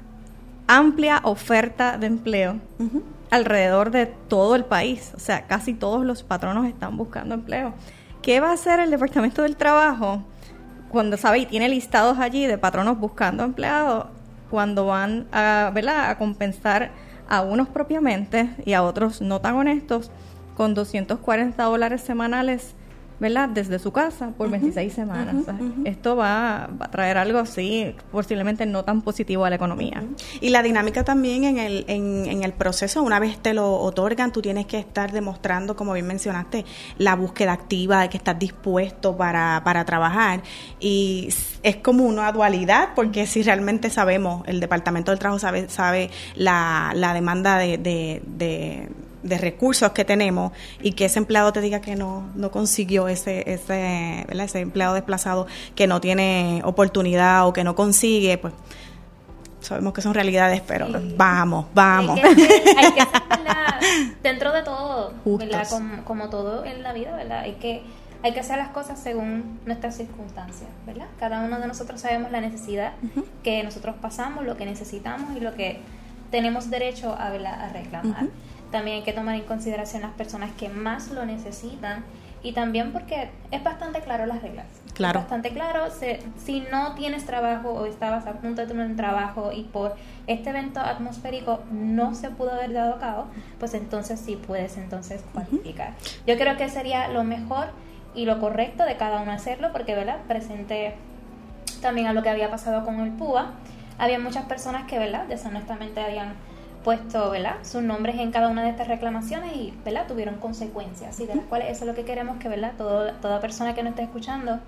amplia 0.65 1.19
oferta 1.21 1.99
de 1.99 2.07
empleo 2.07 2.59
alrededor 3.29 3.91
de 3.91 4.07
todo 4.07 4.55
el 4.55 4.65
país. 4.65 5.11
O 5.15 5.19
sea, 5.19 5.45
casi 5.45 5.75
todos 5.75 6.03
los 6.03 6.23
patronos 6.23 6.65
están 6.65 6.97
buscando 6.97 7.35
empleo. 7.35 7.75
¿Qué 8.23 8.39
va 8.39 8.49
a 8.49 8.53
hacer 8.53 8.79
el 8.79 8.89
Departamento 8.89 9.43
del 9.43 9.57
Trabajo 9.57 10.23
cuando 10.89 11.17
sabe 11.17 11.37
y 11.37 11.45
tiene 11.45 11.69
listados 11.69 12.17
allí 12.17 12.47
de 12.47 12.57
patronos 12.57 12.97
buscando 12.99 13.43
empleados 13.43 14.07
cuando 14.49 14.87
van 14.87 15.27
a, 15.31 15.71
a 16.09 16.17
compensar 16.17 16.89
a 17.31 17.41
unos 17.41 17.69
propiamente 17.69 18.49
y 18.65 18.73
a 18.73 18.83
otros 18.83 19.21
no 19.21 19.39
tan 19.39 19.55
honestos 19.55 20.11
con 20.53 20.73
240 20.73 21.63
dólares 21.63 22.01
semanales 22.01 22.75
¿verdad? 23.21 23.49
Desde 23.49 23.77
su 23.77 23.91
casa 23.91 24.31
por 24.35 24.49
26 24.49 24.91
semanas. 24.91 25.35
Esto 25.85 26.15
va, 26.15 26.63
a 26.63 26.91
traer 26.91 27.19
algo 27.19 27.37
así, 27.37 27.95
posiblemente 28.11 28.65
no 28.65 28.83
tan 28.83 29.03
positivo 29.03 29.45
a 29.45 29.49
la 29.51 29.57
economía. 29.57 30.03
Y 30.41 30.49
la 30.49 30.63
dinámica 30.63 31.03
también 31.03 31.43
en 31.43 31.59
el, 31.59 31.85
en, 31.87 32.43
el 32.43 32.51
proceso, 32.53 33.03
una 33.03 33.19
vez 33.19 33.37
te 33.37 33.53
lo 33.53 33.75
otorgan, 33.75 34.31
tú 34.31 34.41
tienes 34.41 34.65
que 34.65 34.79
estar 34.79 35.11
demostrando, 35.11 35.75
como 35.75 35.93
bien 35.93 36.07
mencionaste, 36.07 36.65
la 36.97 37.15
búsqueda 37.15 37.53
activa, 37.53 38.01
de 38.01 38.09
que 38.09 38.17
estás 38.17 38.39
dispuesto 38.39 39.15
para, 39.15 39.61
para 39.63 39.85
trabajar. 39.85 40.41
Y 40.79 41.29
es 41.61 41.75
como 41.77 42.05
una 42.05 42.31
dualidad, 42.31 42.89
porque 42.95 43.27
si 43.27 43.43
realmente 43.43 43.91
sabemos, 43.91 44.41
el 44.47 44.59
Departamento 44.59 45.11
del 45.11 45.19
Trabajo 45.19 45.37
sabe, 45.37 45.69
sabe 45.69 46.09
la, 46.35 46.91
la 46.95 47.13
demanda 47.13 47.59
de, 47.59 47.77
de 47.77 48.23
de 48.25 48.89
recursos 49.23 49.91
que 49.91 50.05
tenemos 50.05 50.51
y 50.81 50.93
que 50.93 51.05
ese 51.05 51.19
empleado 51.19 51.53
te 51.53 51.61
diga 51.61 51.81
que 51.81 51.95
no, 51.95 52.29
no 52.35 52.51
consiguió 52.51 53.07
ese, 53.07 53.51
ese, 53.51 54.25
ese 54.29 54.59
empleado 54.59 54.93
desplazado 54.93 55.47
que 55.75 55.87
no 55.87 56.01
tiene 56.01 56.61
oportunidad 56.65 57.47
o 57.47 57.53
que 57.53 57.63
no 57.63 57.75
consigue, 57.75 58.37
pues 58.37 58.53
sabemos 59.61 59.93
que 59.93 60.01
son 60.01 60.13
realidades, 60.13 60.61
pero 60.61 60.87
vamos, 61.15 61.67
vamos. 61.73 62.19
Hay 62.23 62.91
que, 62.93 63.07
dentro 64.23 64.51
de 64.51 64.63
todo, 64.63 65.13
Como, 65.69 66.03
como, 66.03 66.29
todo 66.29 66.65
en 66.65 66.83
la 66.83 66.93
vida, 66.93 67.15
¿verdad? 67.15 67.41
Hay 67.41 67.53
que, 67.53 67.83
hay 68.23 68.33
que 68.33 68.39
hacer 68.39 68.57
las 68.57 68.69
cosas 68.69 68.99
según 68.99 69.59
nuestras 69.65 69.97
circunstancias, 69.97 70.69
¿verdad? 70.85 71.07
Cada 71.19 71.41
uno 71.41 71.59
de 71.59 71.67
nosotros 71.67 72.01
sabemos 72.01 72.31
la 72.31 72.41
necesidad 72.41 72.93
que 73.43 73.63
nosotros 73.63 73.95
pasamos, 74.01 74.45
lo 74.45 74.57
que 74.57 74.65
necesitamos 74.65 75.35
y 75.37 75.39
lo 75.39 75.53
que 75.53 75.79
tenemos 76.31 76.69
derecho 76.69 77.13
a, 77.13 77.27
a 77.27 77.69
reclamar. 77.69 78.27
También 78.71 78.97
hay 78.97 79.03
que 79.03 79.13
tomar 79.13 79.35
en 79.35 79.43
consideración 79.43 80.01
las 80.01 80.11
personas 80.11 80.51
que 80.53 80.69
más 80.69 81.11
lo 81.11 81.25
necesitan 81.25 82.03
y 82.43 82.53
también 82.53 82.91
porque 82.91 83.29
es 83.51 83.63
bastante 83.63 84.01
claro 84.01 84.25
las 84.25 84.41
reglas. 84.41 84.65
Claro. 84.93 85.21
bastante 85.21 85.51
claro. 85.51 85.85
si 86.37 86.63
no 86.71 86.93
tienes 86.95 87.25
trabajo 87.25 87.69
o 87.69 87.85
estabas 87.85 88.27
a 88.27 88.33
punto 88.33 88.61
de 88.61 88.67
tener 88.67 88.85
un 88.85 88.95
trabajo 88.95 89.51
y 89.51 89.63
por 89.63 89.95
este 90.27 90.49
evento 90.49 90.79
atmosférico 90.79 91.61
no 91.71 92.13
se 92.13 92.29
pudo 92.29 92.51
haber 92.51 92.73
dado 92.73 92.95
a 92.95 92.99
cabo, 92.99 93.27
pues 93.59 93.73
entonces 93.73 94.19
sí 94.19 94.35
puedes 94.35 94.77
entonces 94.77 95.23
cualificar. 95.33 95.93
Yo 96.27 96.37
creo 96.37 96.57
que 96.57 96.69
sería 96.69 97.07
lo 97.07 97.23
mejor 97.23 97.69
y 98.13 98.25
lo 98.25 98.39
correcto 98.39 98.83
de 98.83 98.97
cada 98.97 99.21
uno 99.21 99.31
hacerlo 99.31 99.71
porque, 99.71 99.95
¿verdad? 99.95 100.17
Presente 100.27 100.95
también 101.81 102.07
a 102.07 102.13
lo 102.13 102.21
que 102.21 102.29
había 102.29 102.49
pasado 102.49 102.83
con 102.83 102.99
el 102.99 103.11
PUA. 103.11 103.51
Había 103.97 104.19
muchas 104.19 104.45
personas 104.45 104.87
que, 104.87 104.99
¿verdad? 104.99 105.25
Deshonestamente 105.27 106.01
habían 106.01 106.33
puesto 106.83 107.29
¿verdad? 107.29 107.55
sus 107.63 107.81
nombres 107.83 108.19
en 108.19 108.31
cada 108.31 108.49
una 108.49 108.63
de 108.63 108.69
estas 108.69 108.87
reclamaciones 108.87 109.55
y 109.55 109.73
¿verdad? 109.85 110.07
tuvieron 110.07 110.35
consecuencias 110.35 111.19
y 111.19 111.25
de 111.25 111.35
las 111.35 111.45
cuales 111.45 111.69
eso 111.69 111.83
es 111.83 111.87
lo 111.87 111.95
que 111.95 112.03
queremos 112.03 112.37
que 112.37 112.49
¿verdad? 112.49 112.73
Todo, 112.77 113.11
toda 113.13 113.39
persona 113.39 113.75
que 113.75 113.83
nos 113.83 113.91
esté 113.91 114.03
escuchando 114.03 114.59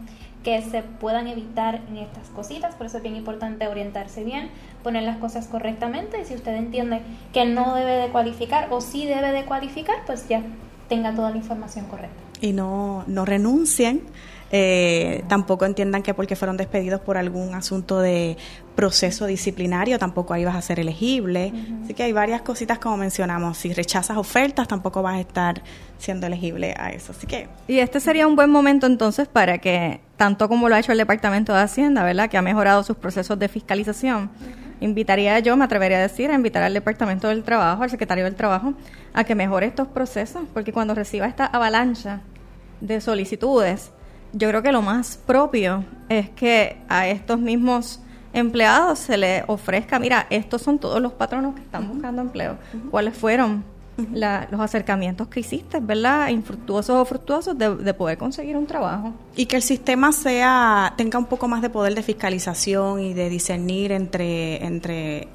que 0.43 0.62
se 0.62 0.84
puedan 0.84 1.27
evitar 1.27 1.82
en 1.89 1.98
estas 1.98 2.29
cositas 2.29 2.75
por 2.75 2.88
eso 2.88 2.98
es 2.98 3.03
bien 3.03 3.15
importante 3.15 3.67
orientarse 3.67 4.24
bien 4.24 4.50
poner 4.84 5.03
las 5.03 5.17
cosas 5.17 5.48
correctamente 5.48 6.22
y 6.22 6.25
si 6.25 6.36
usted 6.36 6.55
entiende 6.55 7.01
que 7.34 7.46
no 7.46 7.75
debe 7.75 7.93
de 7.93 8.08
cualificar 8.10 8.67
o 8.72 8.82
sí 8.82 9.05
debe 9.05 9.32
de 9.32 9.46
cualificar 9.46 9.98
pues 10.05 10.27
ya 10.27 10.41
tenga 10.89 11.15
toda 11.15 11.32
la 11.32 11.38
información 11.38 11.86
correcta 11.86 12.22
y 12.41 12.51
no, 12.53 13.03
no 13.08 13.25
renuncien 13.25 14.03
eh, 14.55 15.24
tampoco 15.29 15.65
entiendan 15.65 16.03
que 16.03 16.13
porque 16.13 16.36
fueron 16.36 16.58
despedidos 16.58 17.01
por 17.01 17.17
algún 17.17 17.55
asunto 17.55 18.00
de 18.00 18.38
proceso 18.75 19.25
disciplinario, 19.25 20.00
tampoco 20.00 20.34
ahí 20.34 20.46
vas 20.46 20.56
a 20.56 20.62
ser 20.62 20.80
elegible. 20.80 21.53
Así 21.84 21.94
que 21.94 22.03
hay 22.03 22.12
varias 22.12 22.42
cositas 22.42 22.80
como 22.80 22.98
mencionamos. 22.98 23.58
Si 23.58 23.74
rechazas 23.74 24.18
ofertas, 24.18 24.68
tampoco 24.68 25.01
vas 25.01 25.15
a 25.15 25.20
estar 25.20 25.62
siendo 25.98 26.27
elegible 26.27 26.74
a 26.77 26.89
eso. 26.92 27.12
Así 27.12 27.27
que... 27.27 27.48
Y 27.68 27.80
este 27.80 28.00
sería 28.00 28.27
un 28.27 28.36
buen 28.36 28.50
momento 28.50 28.88
entonces 28.88 29.27
para 29.27 29.60
que, 29.60 30.01
tanto 30.18 30.50
como 30.50 30.70
lo 30.70 30.75
ha 30.75 30.80
hecho 30.80 30.92
el 30.92 30.98
Departamento 30.98 31.53
de 31.53 31.62
Hacienda, 31.62 32.03
¿verdad? 32.03 32.30
Que 32.30 32.38
ha 32.38 32.42
mejorado 32.42 32.84
sus 32.84 32.98
procesos 32.98 33.39
de 33.39 33.48
fiscalización, 33.48 34.30
invitaría 34.82 35.39
yo, 35.39 35.56
me 35.56 35.65
atrevería 35.65 35.98
a 35.98 36.01
decir, 36.01 36.32
a 36.32 36.36
invitar 36.36 36.63
al 36.63 36.74
Departamento 36.74 37.30
del 37.30 37.44
Trabajo, 37.44 37.84
al 37.84 37.89
Secretario 37.89 38.25
del 38.25 38.36
Trabajo, 38.36 38.74
a 39.13 39.24
que 39.24 39.36
mejore 39.36 39.68
estos 39.68 39.88
procesos, 39.88 40.44
porque 40.53 40.74
cuando 40.74 40.94
reciba 40.94 41.25
esta 41.25 41.46
avalancha 41.46 42.22
de 42.82 43.00
solicitudes, 43.00 43.92
yo 44.34 44.50
creo 44.50 44.62
que 44.62 44.72
lo 44.72 44.82
más 44.82 45.18
propio 45.18 45.86
es 46.10 46.30
que 46.32 46.77
a 46.89 47.08
estos 47.08 47.39
mismos 47.39 48.01
empleados 48.34 49.00
se 49.00 49.18
les 49.18 49.44
ofrezca, 49.48 50.00
mira, 50.00 50.28
estos 50.30 50.62
son 50.62 50.80
todos 50.80 51.02
los 51.02 51.13
patronos 51.13 51.56
que 51.56 51.62
están 51.62 51.88
buscando 51.88 52.22
empleo. 52.22 52.58
¿Cuáles 52.92 53.16
fueron 53.16 53.63
los 53.97 54.59
acercamientos 54.59 55.27
que 55.27 55.41
hiciste, 55.41 55.79
¿verdad? 55.79 56.29
Infructuosos 56.29 56.95
o 56.95 57.05
fructuosos 57.05 57.57
de, 57.57 57.93
poder 57.93 58.17
conseguir 58.17 58.57
un 58.57 58.65
trabajo. 58.65 59.13
Y 59.35 59.45
que 59.45 59.55
el 59.55 59.62
sistema 59.62 60.12
sea, 60.12 60.93
tenga 60.97 61.19
un 61.19 61.25
poco 61.25 61.47
más 61.47 61.62
de 61.62 61.69
poder 61.69 61.93
de 61.93 62.01
fiscalización 62.01 63.00
y 63.00 63.13
de 63.13 63.29
discernir 63.29 63.91
entre, 63.91 64.65
entre 64.65 65.27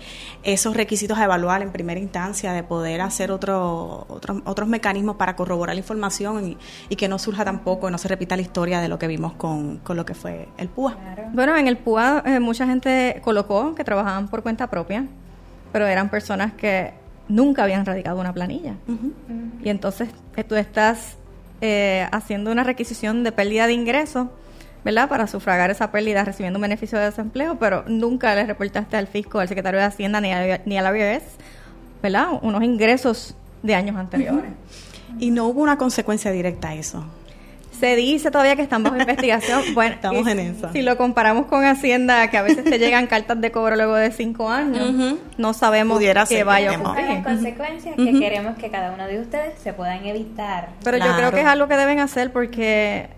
esos 0.43 0.77
requisitos 0.77 1.19
a 1.19 1.25
evaluar 1.25 1.63
en 1.63 1.71
primera 1.71 2.01
instancia, 2.01 2.53
de 2.53 2.65
poder 2.65 3.01
hacer 3.01 3.31
otro, 3.31 4.07
otros 4.09 4.69
mecanismos 4.69 5.17
para 5.17 5.37
corroborar 5.37 5.77
la 5.77 5.81
información 5.81 6.57
y, 6.89 6.97
que 6.97 7.09
no 7.09 7.21
surja 7.21 7.45
tampoco, 7.45 7.91
no 7.91 7.99
se 7.99 8.09
repita 8.09 8.35
la 8.35 8.43
historia 8.43 8.81
de 8.81 8.89
lo 8.89 8.99
que 8.99 9.07
vimos 9.07 9.35
con, 9.35 9.77
con 9.79 9.97
lo 9.97 10.05
que 10.05 10.15
fue 10.15 10.49
el 10.59 10.69
PUA. 10.69 10.97
Bueno, 11.33 11.57
en 11.57 11.69
el 11.69 11.77
PUA 11.77 12.25
eh, 12.27 12.41
mucha 12.41 12.67
gente 12.67 13.21
colocó 13.23 13.77
que 13.77 13.85
trabajaban 13.85 14.27
por 14.27 14.43
cuenta 14.43 14.67
propia, 14.69 15.07
pero 15.71 15.87
eran 15.87 16.09
personas 16.09 16.55
que 16.55 16.93
nunca 17.29 17.65
habían 17.65 17.85
radicado 17.85 18.21
una 18.21 18.33
planilla. 18.33 18.75
Y 19.63 19.69
entonces 19.69 20.09
eh, 20.37 20.45
tú 20.45 20.55
estás 20.55 21.17
eh, 21.61 22.07
haciendo 22.13 22.51
una 22.51 22.65
requisición 22.65 23.25
de 23.25 23.33
pérdida 23.33 23.67
de 23.67 23.73
ingresos, 23.73 24.29
¿verdad? 24.85 25.09
Para 25.09 25.27
sufragar 25.27 25.71
esa 25.71 25.91
pérdida 25.91 26.25
recibiendo 26.25 26.59
un 26.59 26.63
beneficio 26.63 26.99
de 26.99 27.07
desempleo, 27.07 27.59
pero 27.59 27.85
nunca 27.87 28.35
le 28.35 28.47
reportaste 28.47 28.97
al 28.97 29.07
fisco, 29.07 29.39
al 29.41 29.49
secretario 29.49 29.81
de 29.81 29.87
Hacienda 29.87 30.21
ni, 30.21 30.33
a, 30.33 30.63
ni 30.65 30.79
al 30.79 30.97
IRS, 30.97 31.25
¿verdad? 32.03 32.29
Unos 32.43 32.63
ingresos 32.63 33.35
de 33.63 33.75
años 33.75 33.97
anteriores. 33.97 34.51
Y 35.19 35.31
no 35.31 35.47
hubo 35.47 35.63
una 35.63 35.77
consecuencia 35.77 36.31
directa 36.31 36.69
a 36.69 36.75
eso. 36.75 37.05
Se 37.79 37.97
dice 37.97 38.31
todavía 38.31 38.57
que 38.57 38.63
están 38.63 38.83
bajo 38.83 38.97
investigación. 39.01 39.63
Bueno, 39.75 39.95
estamos 39.95 40.27
en 40.27 40.41
eso. 40.41 40.71
Si 40.73 40.83
lo 40.83 40.97
comparamos 40.97 41.47
con 41.47 41.65
Hacienda, 41.65 42.29
que 42.29 42.39
a 42.39 42.43
veces 42.43 42.65
te 42.65 42.79
llegan 42.79 43.07
cartas 43.07 43.41
de 43.41 43.51
cobro 43.51 43.77
luego 43.77 43.95
de 43.95 44.11
cinco 44.11 44.51
años, 44.51 45.17
no 45.37 45.55
sabemos 45.55 45.99
qué 46.29 46.45
vaya 46.45 46.75
a 46.75 46.79
ocurrir. 46.79 47.05
Las 47.07 47.25
consecuencias 47.25 47.97
que 47.97 48.19
queremos 48.19 48.57
que 48.57 48.71
cada 48.71 48.93
uno 48.93 49.07
de 49.07 49.21
ustedes 49.21 49.59
se 49.63 49.73
puedan 49.73 50.05
evitar. 50.05 50.71
Pero 50.83 50.99
yo 50.99 51.15
creo 51.17 51.31
que 51.31 51.41
es 51.41 51.47
algo 51.47 51.69
que 51.69 51.77
deben 51.77 52.01
hacer 52.01 52.33
porque 52.33 53.09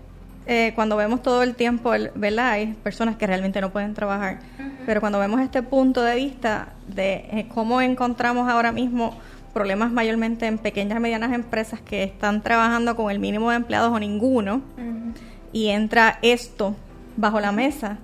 eh, 0.47 0.71
cuando 0.75 0.97
vemos 0.97 1.21
todo 1.21 1.43
el 1.43 1.55
tiempo, 1.55 1.91
¿verdad? 2.15 2.51
Hay 2.51 2.73
personas 2.73 3.15
que 3.15 3.27
realmente 3.27 3.61
no 3.61 3.71
pueden 3.71 3.93
trabajar. 3.93 4.39
Pero 4.85 4.99
cuando 4.99 5.19
vemos 5.19 5.39
este 5.41 5.61
punto 5.61 6.01
de 6.01 6.15
vista 6.15 6.69
de 6.87 7.13
eh, 7.31 7.47
cómo 7.53 7.81
encontramos 7.81 8.49
ahora 8.49 8.71
mismo 8.71 9.17
problemas 9.51 9.91
mayormente 9.91 10.47
en 10.47 10.57
pequeñas 10.57 10.97
y 10.97 11.01
medianas 11.01 11.33
empresas 11.33 11.81
que 11.81 12.03
están 12.03 12.41
trabajando 12.41 12.95
con 12.95 13.11
el 13.11 13.19
mínimo 13.19 13.49
de 13.49 13.57
empleados 13.57 13.91
o 13.91 13.99
ninguno 13.99 14.61
y 15.51 15.67
entra 15.69 16.17
esto 16.21 16.75
bajo 17.17 17.39
la 17.39 17.51
mesa, 17.51 17.97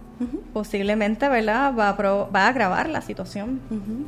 posiblemente 0.54 1.30
¿verdad? 1.30 1.74
Va, 1.74 1.90
a 1.90 1.94
va 1.94 2.46
a 2.46 2.48
agravar 2.48 2.90
la 2.90 3.02
situación 3.02 3.62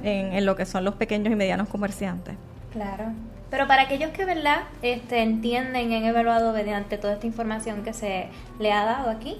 en, 0.03 0.46
lo 0.46 0.55
que 0.55 0.65
son 0.65 0.84
los 0.84 0.96
pequeños 0.96 1.31
y 1.31 1.36
medianos 1.36 1.69
comerciantes. 1.69 2.36
Claro. 2.72 3.05
Pero 3.50 3.67
para 3.67 3.84
aquellos 3.84 4.12
que 4.12 4.25
verdad 4.25 4.63
este, 4.84 5.24
entienden 5.24 5.91
y 5.91 5.96
han 5.96 6.03
evaluado 6.03 6.53
mediante 6.53 7.00
toda 7.00 7.13
esta 7.13 7.25
información 7.25 7.84
que 7.84 7.93
se 7.93 8.27
le 8.60 8.72
ha 8.72 8.86
dado 8.86 9.10
aquí, 9.10 9.38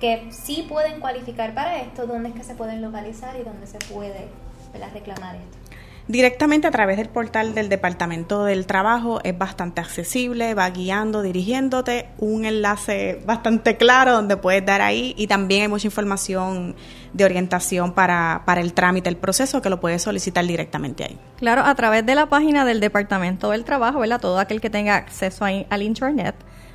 que 0.00 0.26
sí 0.30 0.66
pueden 0.68 1.00
cualificar 1.00 1.54
para 1.54 1.80
esto, 1.80 2.06
dónde 2.06 2.28
es 2.28 2.34
que 2.34 2.44
se 2.44 2.54
pueden 2.54 2.82
localizar 2.82 3.36
y 3.40 3.44
dónde 3.44 3.66
se 3.66 3.78
puede 3.78 4.28
reclamar 4.92 5.36
esto 5.36 5.67
directamente 6.08 6.66
a 6.66 6.70
través 6.70 6.96
del 6.96 7.08
portal 7.08 7.54
del 7.54 7.68
Departamento 7.68 8.44
del 8.44 8.66
Trabajo. 8.66 9.20
Es 9.22 9.36
bastante 9.36 9.80
accesible, 9.80 10.54
va 10.54 10.68
guiando, 10.70 11.22
dirigiéndote, 11.22 12.08
un 12.18 12.46
enlace 12.46 13.22
bastante 13.24 13.76
claro 13.76 14.14
donde 14.14 14.36
puedes 14.36 14.66
dar 14.66 14.80
ahí 14.80 15.14
y 15.16 15.26
también 15.26 15.62
hay 15.62 15.68
mucha 15.68 15.86
información 15.86 16.74
de 17.12 17.24
orientación 17.24 17.92
para, 17.92 18.42
para 18.44 18.60
el 18.60 18.72
trámite, 18.72 19.08
el 19.08 19.16
proceso 19.16 19.62
que 19.62 19.70
lo 19.70 19.80
puedes 19.80 20.02
solicitar 20.02 20.46
directamente 20.46 21.04
ahí. 21.04 21.18
Claro, 21.36 21.62
a 21.62 21.74
través 21.74 22.04
de 22.04 22.14
la 22.14 22.26
página 22.26 22.64
del 22.64 22.80
Departamento 22.80 23.50
del 23.50 23.64
Trabajo, 23.64 24.00
¿verdad? 24.00 24.20
Todo 24.20 24.38
aquel 24.38 24.60
que 24.60 24.70
tenga 24.70 24.96
acceso 24.96 25.44
al 25.44 25.82
Internet. 25.82 26.34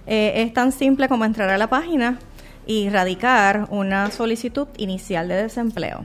Eh, 0.06 0.32
es 0.36 0.54
tan 0.54 0.72
simple 0.72 1.08
como 1.08 1.24
entrar 1.24 1.50
a 1.50 1.58
la 1.58 1.68
página 1.68 2.18
y 2.66 2.88
radicar 2.88 3.66
una 3.70 4.10
solicitud 4.10 4.68
inicial 4.76 5.28
de 5.28 5.42
desempleo. 5.42 6.04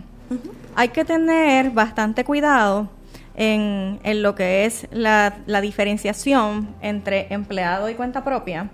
Hay 0.75 0.89
que 0.89 1.05
tener 1.05 1.69
bastante 1.69 2.23
cuidado 2.23 2.89
en, 3.35 3.99
en 4.03 4.23
lo 4.23 4.33
que 4.33 4.65
es 4.65 4.87
la, 4.91 5.35
la 5.45 5.61
diferenciación 5.61 6.69
entre 6.81 7.31
empleado 7.31 7.89
y 7.89 7.93
cuenta 7.93 8.23
propia, 8.23 8.69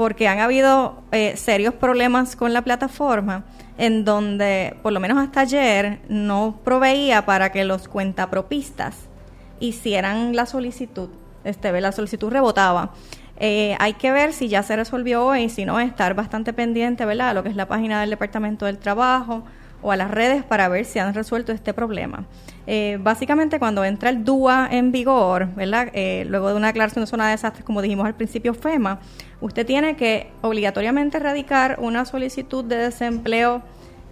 porque 0.00 0.28
han 0.28 0.38
habido 0.38 1.02
eh, 1.12 1.36
serios 1.36 1.74
problemas 1.74 2.34
con 2.34 2.54
la 2.54 2.62
plataforma 2.62 3.44
en 3.76 4.06
donde, 4.06 4.74
por 4.82 4.94
lo 4.94 4.98
menos 4.98 5.18
hasta 5.18 5.42
ayer, 5.42 6.00
no 6.08 6.58
proveía 6.64 7.26
para 7.26 7.52
que 7.52 7.66
los 7.66 7.86
cuentapropistas 7.86 8.96
hicieran 9.58 10.34
la 10.34 10.46
solicitud. 10.46 11.10
Este, 11.44 11.78
la 11.78 11.92
solicitud 11.92 12.30
rebotaba. 12.30 12.94
Eh, 13.36 13.76
hay 13.78 13.92
que 13.92 14.10
ver 14.10 14.32
si 14.32 14.48
ya 14.48 14.62
se 14.62 14.74
resolvió 14.74 15.22
hoy, 15.22 15.50
si 15.50 15.66
no, 15.66 15.78
estar 15.78 16.14
bastante 16.14 16.54
pendiente, 16.54 17.04
¿verdad? 17.04 17.34
Lo 17.34 17.42
que 17.42 17.50
es 17.50 17.56
la 17.56 17.68
página 17.68 18.00
del 18.00 18.08
Departamento 18.08 18.64
del 18.64 18.78
Trabajo 18.78 19.44
o 19.82 19.92
a 19.92 19.96
las 19.96 20.10
redes 20.10 20.44
para 20.44 20.68
ver 20.68 20.84
si 20.84 20.98
han 20.98 21.14
resuelto 21.14 21.52
este 21.52 21.74
problema. 21.74 22.24
Eh, 22.66 22.98
básicamente, 23.00 23.58
cuando 23.58 23.84
entra 23.84 24.10
el 24.10 24.24
DUA 24.24 24.68
en 24.70 24.92
vigor, 24.92 25.48
¿verdad? 25.54 25.88
Eh, 25.92 26.24
luego 26.28 26.48
de 26.48 26.54
una 26.54 26.68
declaración 26.68 27.04
de 27.04 27.10
zona 27.10 27.26
de 27.26 27.32
desastres, 27.32 27.64
como 27.64 27.82
dijimos 27.82 28.06
al 28.06 28.14
principio, 28.14 28.54
FEMA, 28.54 29.00
usted 29.40 29.66
tiene 29.66 29.96
que 29.96 30.30
obligatoriamente 30.42 31.18
radicar 31.18 31.78
una 31.80 32.04
solicitud 32.04 32.64
de 32.64 32.76
desempleo 32.76 33.62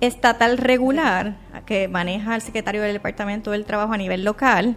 estatal 0.01 0.59
regular 0.59 1.37
que 1.67 1.89
maneja 1.89 2.35
el 2.35 2.43
secretario 2.43 2.83
del 2.83 2.93
Departamento 2.95 3.51
del 3.51 3.65
Trabajo 3.65 3.93
a 3.93 3.97
nivel 3.97 4.25
local. 4.25 4.77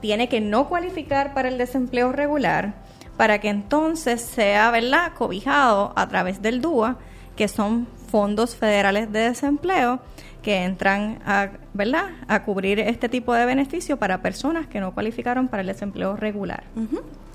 Tiene 0.00 0.28
que 0.28 0.40
no 0.40 0.68
cualificar 0.68 1.34
para 1.34 1.48
el 1.48 1.58
desempleo 1.58 2.12
regular 2.12 2.74
para 3.18 3.40
que 3.40 3.48
entonces 3.48 4.22
sea, 4.22 4.70
¿verdad?, 4.70 5.12
cobijado 5.18 5.92
a 5.96 6.08
través 6.08 6.40
del 6.40 6.62
DUA, 6.62 6.98
que 7.36 7.48
son 7.48 7.88
fondos 8.08 8.56
federales 8.56 9.12
de 9.12 9.20
desempleo 9.20 10.00
que 10.42 10.64
entran 10.64 11.20
a, 11.26 11.50
¿verdad?, 11.74 12.06
a 12.26 12.44
cubrir 12.44 12.80
este 12.80 13.08
tipo 13.08 13.34
de 13.34 13.44
beneficio 13.44 13.98
para 13.98 14.22
personas 14.22 14.66
que 14.66 14.80
no 14.80 14.94
cualificaron 14.94 15.48
para 15.48 15.60
el 15.60 15.66
desempleo 15.66 16.16
regular. 16.16 16.64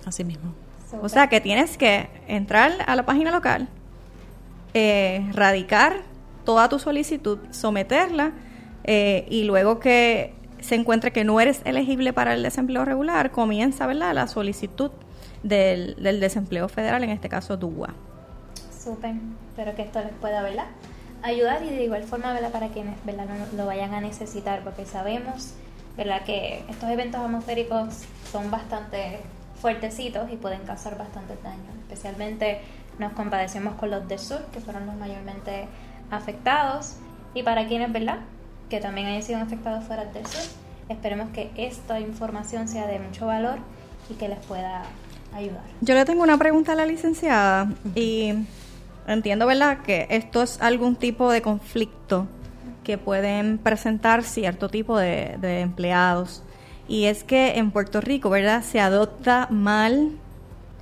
Así 0.05 0.23
mismo. 0.23 0.53
O 1.01 1.09
sea 1.09 1.27
que 1.27 1.41
tienes 1.41 1.77
que 1.77 2.07
entrar 2.27 2.71
a 2.85 2.95
la 2.95 3.05
página 3.05 3.31
local, 3.31 3.67
eh, 4.73 5.27
radicar 5.33 6.01
toda 6.45 6.69
tu 6.69 6.79
solicitud, 6.79 7.39
someterla 7.51 8.31
eh, 8.83 9.25
y 9.29 9.43
luego 9.43 9.79
que 9.79 10.33
se 10.59 10.75
encuentre 10.75 11.11
que 11.11 11.23
no 11.23 11.39
eres 11.41 11.61
elegible 11.65 12.13
para 12.13 12.33
el 12.33 12.43
desempleo 12.43 12.85
regular, 12.85 13.31
comienza 13.31 13.85
¿verdad? 13.85 14.13
la 14.13 14.27
solicitud 14.27 14.91
del, 15.41 15.95
del 16.01 16.19
desempleo 16.19 16.69
federal, 16.69 17.03
en 17.03 17.09
este 17.09 17.27
caso 17.27 17.57
DUA. 17.57 17.93
Súper, 18.83 19.13
espero 19.49 19.75
que 19.75 19.83
esto 19.83 20.01
les 20.01 20.11
pueda 20.13 20.41
¿verdad? 20.41 20.65
ayudar 21.21 21.63
y 21.63 21.69
de 21.69 21.85
igual 21.85 22.03
forma 22.03 22.33
¿verdad? 22.33 22.51
para 22.51 22.67
quienes 22.67 22.95
¿verdad? 23.05 23.25
No, 23.25 23.57
lo 23.57 23.65
vayan 23.65 23.93
a 23.93 24.01
necesitar, 24.01 24.61
porque 24.63 24.85
sabemos 24.85 25.53
¿verdad? 25.95 26.23
que 26.23 26.65
estos 26.69 26.89
eventos 26.89 27.21
atmosféricos 27.21 27.99
son 28.31 28.51
bastante 28.51 29.19
fuertecitos 29.61 30.29
y 30.31 30.35
pueden 30.35 30.61
causar 30.63 30.97
bastante 30.97 31.35
daño. 31.41 31.71
Especialmente 31.87 32.59
nos 32.99 33.13
compadecemos 33.13 33.75
con 33.75 33.89
los 33.89 34.07
del 34.07 34.19
sur, 34.19 34.45
que 34.51 34.59
fueron 34.59 34.85
los 34.85 34.95
mayormente 34.95 35.67
afectados, 36.11 36.97
y 37.33 37.43
para 37.43 37.67
quienes, 37.67 37.91
¿verdad?, 37.91 38.19
que 38.69 38.79
también 38.79 39.07
hayan 39.07 39.23
sido 39.23 39.39
afectados 39.39 39.83
fuera 39.85 40.05
del 40.05 40.25
sur, 40.25 40.43
esperemos 40.89 41.29
que 41.29 41.51
esta 41.55 41.99
información 41.99 42.67
sea 42.67 42.87
de 42.87 42.99
mucho 42.99 43.27
valor 43.27 43.59
y 44.09 44.15
que 44.15 44.27
les 44.27 44.39
pueda 44.39 44.83
ayudar. 45.33 45.63
Yo 45.81 45.95
le 45.95 46.05
tengo 46.05 46.23
una 46.23 46.37
pregunta 46.37 46.73
a 46.73 46.75
la 46.75 46.85
licenciada 46.85 47.69
y 47.95 48.33
entiendo, 49.07 49.45
¿verdad?, 49.45 49.79
que 49.79 50.07
esto 50.09 50.43
es 50.43 50.61
algún 50.61 50.95
tipo 50.95 51.31
de 51.31 51.41
conflicto 51.41 52.27
que 52.83 52.97
pueden 52.97 53.57
presentar 53.57 54.23
cierto 54.23 54.69
tipo 54.69 54.97
de, 54.97 55.37
de 55.39 55.61
empleados. 55.61 56.43
Y 56.87 57.05
es 57.05 57.23
que 57.23 57.57
en 57.57 57.71
Puerto 57.71 58.01
Rico, 58.01 58.29
¿verdad?, 58.29 58.63
se 58.63 58.79
adopta 58.79 59.47
mal 59.49 60.11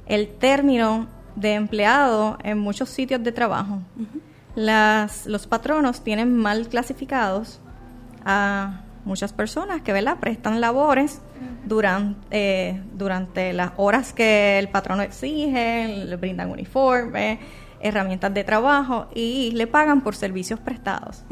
el 0.08 0.28
término 0.28 1.08
de 1.36 1.54
empleado 1.54 2.38
en 2.44 2.60
muchos 2.60 2.90
sitios 2.90 3.24
de 3.24 3.32
trabajo. 3.32 3.80
Las, 4.56 5.26
los 5.28 5.48
patronos 5.48 6.02
tienen 6.02 6.36
mal 6.36 6.68
clasificados 6.68 7.60
a 8.26 8.82
muchas 9.06 9.32
personas 9.34 9.82
que 9.82 9.94
¿verdad? 9.94 10.18
prestan 10.20 10.60
labores 10.60 11.22
durante, 11.66 12.20
eh, 12.32 12.82
durante 12.94 13.54
las 13.54 13.72
horas 13.78 14.14
que 14.14 14.60
el 14.60 14.68
patrono 14.68 15.02
exige, 15.04 16.06
le 16.06 16.16
brindan 16.18 16.52
uniforme, 16.52 17.40
herramientas 17.84 18.34
de 18.34 18.44
trabajo 18.44 19.08
y 19.14 19.52
le 19.52 19.68
pagan 19.68 20.02
por 20.02 20.16
servicios 20.16 20.60
prestados. 20.60 21.24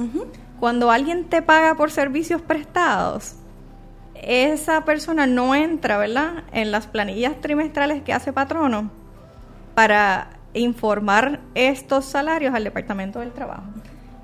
Cuando 0.59 0.91
alguien 0.91 1.25
te 1.25 1.41
paga 1.41 1.75
por 1.75 1.91
servicios 1.91 2.41
prestados, 2.41 3.35
esa 4.15 4.83
persona 4.85 5.27
no 5.27 5.55
entra, 5.55 5.97
¿verdad?, 5.97 6.43
en 6.51 6.71
las 6.71 6.87
planillas 6.87 7.39
trimestrales 7.41 8.03
que 8.03 8.13
hace 8.13 8.33
patrono 8.33 8.91
para 9.75 10.31
informar 10.53 11.39
estos 11.55 12.05
salarios 12.05 12.53
al 12.53 12.63
Departamento 12.63 13.19
del 13.19 13.31
Trabajo. 13.31 13.63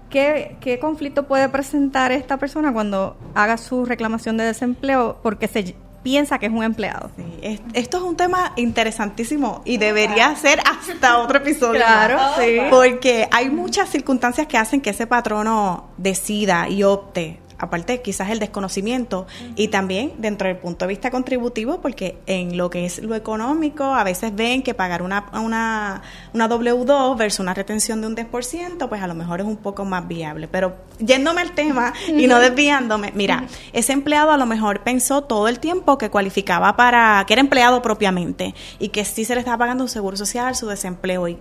¿Qué, 0.10 0.58
¿Qué, 0.60 0.80
conflicto 0.80 1.28
puede 1.28 1.50
presentar 1.50 2.12
esta 2.12 2.38
persona 2.38 2.72
cuando 2.74 3.18
haga 3.34 3.58
su 3.58 3.86
reclamación 3.86 4.38
de 4.38 4.46
desempleo 4.46 5.20
porque 5.24 5.48
se 5.48 5.76
piensa 6.06 6.38
que 6.38 6.46
es 6.46 6.52
un 6.52 6.64
empleado? 6.64 7.10
Sí, 7.16 7.60
esto 7.74 7.98
es 7.98 8.04
un 8.04 8.16
tema 8.16 8.54
interesantísimo 8.58 9.64
y 9.66 9.78
debería 9.78 10.36
ser 10.36 10.60
hasta 10.60 11.18
otro 11.18 11.40
episodio. 11.40 11.82
Claro, 11.82 12.20
sí. 12.40 12.60
Porque 12.70 13.28
hay 13.32 13.50
muchas 13.50 13.90
circunstancias 13.90 14.46
que 14.46 14.56
hacen 14.56 14.82
que 14.82 14.92
ese 14.92 15.08
patrono 15.08 15.90
decida 15.98 16.70
y 16.70 16.84
opte 16.84 17.40
aparte 17.58 18.02
quizás 18.02 18.30
el 18.30 18.40
desconocimiento 18.40 19.28
y 19.56 19.70
también 19.70 20.14
dentro 20.18 20.48
del 20.48 20.58
punto 20.58 20.86
de 20.86 20.90
vista 20.90 21.12
contributivo, 21.12 21.82
porque 21.82 22.18
en 22.26 22.58
lo 22.58 22.70
que 22.70 22.86
es 22.86 23.00
lo 23.00 23.16
económico, 23.16 23.84
a 23.84 24.04
veces 24.04 24.36
ven 24.36 24.64
que 24.64 24.74
pagar 24.74 25.02
una, 25.02 25.26
una, 25.34 26.02
una 26.34 26.50
W2 26.50 27.18
versus 27.18 27.40
una 27.40 27.54
retención 27.54 28.02
de 28.02 28.08
un 28.08 28.16
10%, 28.16 28.90
pues 28.90 29.02
a 29.02 29.08
lo 29.08 29.16
mejor 29.16 29.42
es 29.42 29.48
un 29.48 29.58
poco 29.58 29.86
más 29.86 30.08
viable. 30.08 30.48
Pero 30.48 30.76
yéndome 31.00 31.42
al 31.42 31.52
tema 31.52 31.94
y 32.08 32.28
no 32.28 32.40
desviándome, 32.40 33.12
mira, 33.16 33.46
ese 33.74 33.94
empleado 33.94 34.32
a 34.32 34.38
lo 34.38 34.46
mejor 34.46 34.82
pensó 34.82 35.24
todo 35.24 35.48
el 35.48 35.60
tiempo 35.60 35.98
que 35.98 36.10
cualificaba 36.10 36.76
para, 36.76 37.24
que 37.28 37.34
era 37.34 37.42
empleado 37.42 37.82
propiamente 37.82 38.54
y 38.80 38.90
que 38.90 39.06
sí 39.06 39.26
se 39.26 39.34
le 39.36 39.40
estaba 39.40 39.58
pagando 39.58 39.84
un 39.84 39.90
seguro 39.90 40.18
social, 40.18 40.56
su 40.56 40.68
desempleo 40.68 41.28
y 41.28 41.38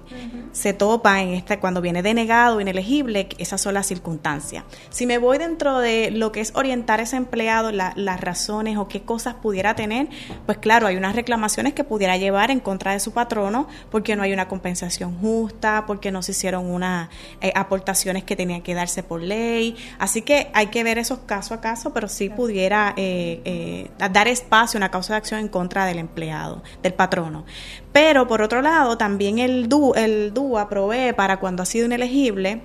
se 0.52 0.72
topa 0.72 1.22
en 1.22 1.30
este, 1.30 1.58
cuando 1.58 1.80
viene 1.80 2.02
denegado, 2.02 2.60
inelegible, 2.60 3.28
esas 3.38 3.60
son 3.60 3.74
las 3.74 3.86
circunstancias. 3.86 4.64
Si 4.90 5.06
me 5.06 5.18
voy 5.18 5.38
dentro 5.38 5.78
de 5.78 6.03
lo 6.10 6.32
que 6.32 6.40
es 6.40 6.52
orientar 6.54 7.00
a 7.00 7.04
ese 7.04 7.16
empleado, 7.16 7.72
las 7.72 8.20
razones 8.20 8.76
o 8.76 8.88
qué 8.88 9.02
cosas 9.02 9.34
pudiera 9.34 9.74
tener, 9.74 10.08
pues 10.46 10.58
claro, 10.58 10.86
hay 10.86 10.96
unas 10.96 11.14
reclamaciones 11.14 11.72
que 11.72 11.84
pudiera 11.84 12.16
llevar 12.16 12.50
en 12.50 12.60
contra 12.60 12.92
de 12.92 13.00
su 13.00 13.12
patrono 13.12 13.68
porque 13.90 14.16
no 14.16 14.22
hay 14.22 14.32
una 14.32 14.48
compensación 14.48 15.18
justa, 15.18 15.84
porque 15.86 16.10
no 16.10 16.22
se 16.22 16.32
hicieron 16.32 16.70
unas 16.70 17.08
eh, 17.40 17.52
aportaciones 17.54 18.24
que 18.24 18.36
tenían 18.36 18.62
que 18.62 18.74
darse 18.74 19.02
por 19.02 19.20
ley. 19.20 19.76
Así 19.98 20.22
que 20.22 20.50
hay 20.54 20.68
que 20.68 20.84
ver 20.84 20.98
esos 20.98 21.20
caso 21.20 21.54
a 21.54 21.60
caso, 21.60 21.92
pero 21.92 22.08
sí 22.08 22.28
pudiera 22.28 22.94
eh, 22.96 23.40
eh, 23.44 23.90
dar 24.10 24.28
espacio 24.28 24.78
a 24.78 24.80
una 24.80 24.90
causa 24.90 25.14
de 25.14 25.18
acción 25.18 25.40
en 25.40 25.48
contra 25.48 25.86
del 25.86 25.98
empleado, 25.98 26.62
del 26.82 26.94
patrono. 26.94 27.44
Pero 27.92 28.26
por 28.26 28.42
otro 28.42 28.60
lado, 28.62 28.98
también 28.98 29.38
el, 29.38 29.68
DU, 29.68 29.94
el 29.94 30.34
DUA 30.34 30.68
provee 30.68 31.12
para 31.12 31.38
cuando 31.38 31.62
ha 31.62 31.66
sido 31.66 31.86
inelegible 31.86 32.62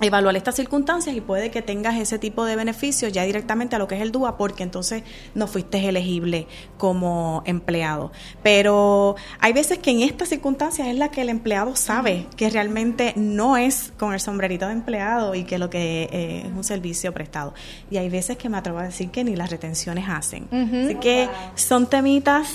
evaluar 0.00 0.36
estas 0.36 0.56
circunstancias 0.56 1.14
y 1.14 1.20
puede 1.20 1.50
que 1.50 1.62
tengas 1.62 1.96
ese 1.96 2.18
tipo 2.18 2.44
de 2.44 2.56
beneficios 2.56 3.12
ya 3.12 3.24
directamente 3.24 3.76
a 3.76 3.78
lo 3.78 3.88
que 3.88 3.96
es 3.96 4.02
el 4.02 4.12
DUA 4.12 4.36
porque 4.36 4.62
entonces 4.62 5.02
no 5.34 5.46
fuiste 5.46 5.88
elegible 5.88 6.46
como 6.78 7.42
empleado. 7.46 8.12
Pero 8.42 9.16
hay 9.40 9.52
veces 9.52 9.78
que 9.78 9.90
en 9.90 10.00
estas 10.00 10.28
circunstancias 10.28 10.88
es 10.88 10.96
la 10.96 11.10
que 11.10 11.22
el 11.22 11.28
empleado 11.28 11.76
sabe 11.76 12.26
que 12.36 12.50
realmente 12.50 13.12
no 13.16 13.56
es 13.56 13.92
con 13.98 14.12
el 14.14 14.20
sombrerito 14.20 14.66
de 14.66 14.72
empleado 14.72 15.34
y 15.34 15.44
que 15.44 15.58
lo 15.58 15.70
que 15.70 16.08
eh, 16.10 16.42
es 16.46 16.52
un 16.52 16.64
servicio 16.64 17.12
prestado. 17.12 17.54
Y 17.90 17.98
hay 17.98 18.08
veces 18.08 18.36
que 18.36 18.48
me 18.48 18.56
atrevo 18.56 18.78
a 18.78 18.84
decir 18.84 19.10
que 19.10 19.24
ni 19.24 19.36
las 19.36 19.50
retenciones 19.50 20.06
hacen. 20.08 20.48
Así 20.52 20.96
que 20.96 21.28
son 21.54 21.88
temitas 21.88 22.48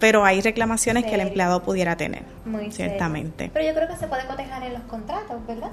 pero 0.00 0.24
hay 0.24 0.40
reclamaciones 0.40 1.04
que 1.04 1.14
el 1.14 1.20
empleado 1.20 1.62
pudiera 1.62 1.94
tener, 1.94 2.22
Muy 2.46 2.72
ciertamente. 2.72 3.50
Pero 3.52 3.66
yo 3.66 3.74
creo 3.74 3.86
que 3.86 3.96
se 3.96 4.08
puede 4.08 4.26
cotejar 4.26 4.64
en 4.64 4.72
los 4.72 4.82
contratos, 4.84 5.46
¿verdad? 5.46 5.70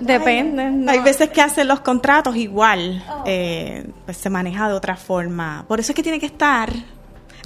Depende. 0.00 0.90
Hay 0.90 1.00
veces 1.00 1.30
que 1.30 1.40
hacen 1.40 1.68
los 1.68 1.80
contratos 1.80 2.36
igual, 2.36 3.04
oh. 3.08 3.22
eh, 3.26 3.86
pues 4.04 4.16
se 4.16 4.30
maneja 4.30 4.68
de 4.68 4.74
otra 4.74 4.96
forma. 4.96 5.64
Por 5.68 5.80
eso 5.80 5.92
es 5.92 5.96
que 5.96 6.02
tiene 6.02 6.18
que 6.18 6.26
estar 6.26 6.72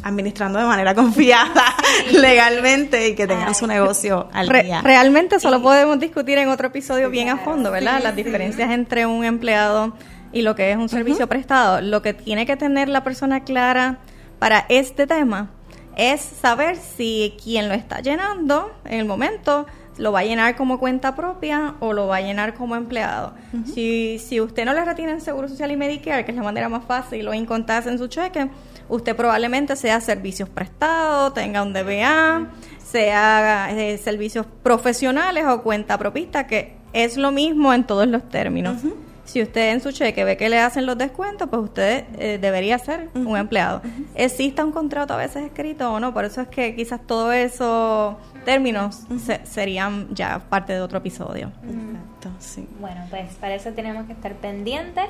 administrando 0.03 0.59
de 0.59 0.65
manera 0.65 0.95
confiada 0.97 1.65
legalmente 2.13 3.09
y 3.09 3.15
que 3.15 3.27
tengan 3.27 3.55
su 3.55 3.67
negocio 3.67 4.29
al 4.33 4.49
día. 4.49 4.81
realmente 4.83 5.37
eso 5.37 5.51
lo 5.51 5.63
podemos 5.63 5.99
discutir 6.01 6.39
en 6.39 6.49
otro 6.49 6.69
episodio 6.69 7.11
bien 7.11 7.29
a 7.29 7.39
fondo, 7.39 7.71
¿verdad? 7.71 8.01
Las 8.03 8.17
diferencias 8.17 8.71
entre 8.71 9.07
un 9.07 9.25
empleado 9.25 9.93
y 10.33 10.43
lo 10.43 10.55
que 10.55 10.71
es 10.71 10.77
un 10.77 10.89
servicio 10.89 11.29
prestado. 11.29 11.81
Lo 11.81 12.03
que 12.03 12.15
tiene 12.15 12.47
que 12.47 12.57
tener 12.57 12.89
la 12.89 13.05
persona 13.05 13.45
clara 13.45 13.99
para 14.39 14.65
este 14.69 15.07
tema 15.07 15.51
es 15.97 16.21
saber 16.21 16.77
si 16.77 17.35
quien 17.43 17.69
lo 17.69 17.75
está 17.75 18.01
llenando 18.01 18.73
en 18.85 19.01
el 19.01 19.07
momento 19.07 19.67
lo 19.99 20.13
va 20.13 20.21
a 20.21 20.25
llenar 20.25 20.57
como 20.57 20.79
cuenta 20.79 21.15
propia 21.15 21.75
o 21.81 21.93
lo 21.93 22.07
va 22.07 22.17
a 22.17 22.21
llenar 22.21 22.55
como 22.55 22.77
empleado. 22.77 23.35
si, 23.75 24.19
si 24.19 24.41
usted 24.41 24.65
no 24.65 24.73
le 24.73 24.85
retiene 24.85 25.13
el 25.13 25.21
Seguro 25.21 25.49
Social 25.49 25.71
y 25.71 25.77
Medicare, 25.77 26.25
que 26.25 26.31
es 26.31 26.37
la 26.37 26.43
manera 26.43 26.69
más 26.69 26.85
fácil, 26.85 27.25
lo 27.25 27.35
incontarse 27.35 27.91
en 27.91 27.99
su 27.99 28.09
cheque, 28.09 28.49
usted 28.89 29.15
probablemente 29.17 29.77
sea 29.77 30.01
servicios 30.01 30.49
prestados, 30.49 31.35
tenga 31.35 31.63
un 31.63 31.73
DBA, 31.73 32.49
sea 32.85 33.69
eh, 33.73 33.99
servicios 33.99 34.47
profesionales 34.63 35.45
o 35.47 35.63
cuenta 35.63 35.99
propista, 35.99 36.47
que 36.47 36.77
es 36.93 37.17
lo 37.17 37.31
mismo 37.31 37.73
en 37.73 37.85
todos 37.85 38.07
los 38.07 38.29
términos. 38.29 38.83
Si 39.31 39.41
usted 39.41 39.71
en 39.71 39.81
su 39.81 39.93
cheque 39.93 40.25
ve 40.25 40.37
que 40.37 40.49
le 40.49 40.59
hacen 40.59 40.87
los 40.87 40.99
descuentos, 40.99 41.49
pues 41.49 41.63
usted 41.63 42.05
eh, 42.19 42.39
debería 42.41 42.77
ser 42.81 43.11
un 43.15 43.37
empleado. 43.37 43.81
Exista 44.17 44.65
un 44.65 44.73
contrato 44.73 45.15
a 45.15 45.19
veces 45.19 45.45
escrito 45.45 45.93
o 45.93 46.01
no, 46.01 46.13
por 46.13 46.25
eso 46.25 46.41
es 46.41 46.49
que 46.49 46.75
quizás 46.75 47.01
todo 47.07 47.31
esos 47.31 48.17
términos 48.45 49.05
serían 49.45 50.13
ya 50.13 50.41
parte 50.41 50.73
de 50.73 50.81
otro 50.81 50.99
episodio. 50.99 51.53
Exacto, 51.63 52.31
sí. 52.41 52.69
Bueno, 52.81 53.07
pues 53.09 53.33
para 53.35 53.55
eso 53.55 53.71
tenemos 53.71 54.07
que 54.07 54.15
estar 54.15 54.35
pendientes 54.35 55.05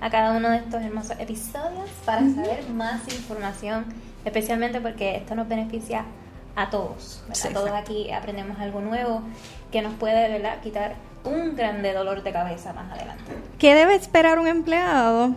a 0.00 0.08
cada 0.08 0.34
uno 0.34 0.48
de 0.48 0.56
estos 0.56 0.80
hermosos 0.82 1.20
episodios 1.20 1.90
para 2.06 2.20
saber 2.20 2.66
más 2.70 3.02
información, 3.12 3.84
especialmente 4.24 4.80
porque 4.80 5.16
esto 5.16 5.34
nos 5.34 5.48
beneficia 5.48 6.06
a 6.54 6.70
todos. 6.70 7.22
todos 7.52 7.70
aquí 7.72 8.10
aprendemos 8.10 8.58
algo 8.58 8.80
nuevo 8.80 9.20
que 9.70 9.82
nos 9.82 9.92
puede 9.96 10.30
¿verdad? 10.30 10.62
quitar 10.62 10.94
un 11.26 11.56
grande 11.56 11.92
dolor 11.92 12.22
de 12.22 12.32
cabeza 12.32 12.72
más 12.72 12.90
adelante. 12.92 13.24
¿Qué 13.58 13.74
debe 13.74 13.94
esperar 13.94 14.38
un 14.38 14.46
empleado 14.46 15.34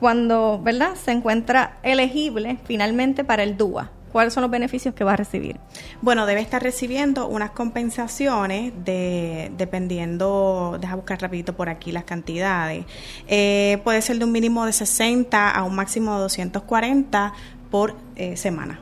cuando 0.00 0.60
¿verdad? 0.62 0.94
se 0.94 1.12
encuentra 1.12 1.78
elegible 1.82 2.58
finalmente 2.64 3.24
para 3.24 3.42
el 3.42 3.56
DUA? 3.56 3.90
¿Cuáles 4.12 4.32
son 4.32 4.40
los 4.42 4.50
beneficios 4.50 4.94
que 4.94 5.04
va 5.04 5.12
a 5.12 5.16
recibir? 5.16 5.58
Bueno, 6.00 6.24
debe 6.24 6.40
estar 6.40 6.62
recibiendo 6.62 7.28
unas 7.28 7.50
compensaciones 7.50 8.72
de, 8.82 9.52
dependiendo, 9.58 10.78
deja 10.80 10.94
buscar 10.94 11.20
rapidito 11.20 11.54
por 11.54 11.68
aquí 11.68 11.92
las 11.92 12.04
cantidades. 12.04 12.86
Eh, 13.26 13.78
puede 13.84 14.00
ser 14.00 14.18
de 14.18 14.24
un 14.24 14.32
mínimo 14.32 14.64
de 14.64 14.72
60 14.72 15.50
a 15.50 15.62
un 15.64 15.74
máximo 15.74 16.14
de 16.14 16.20
240 16.20 17.34
por 17.76 17.94
eh, 18.16 18.38
semana, 18.38 18.80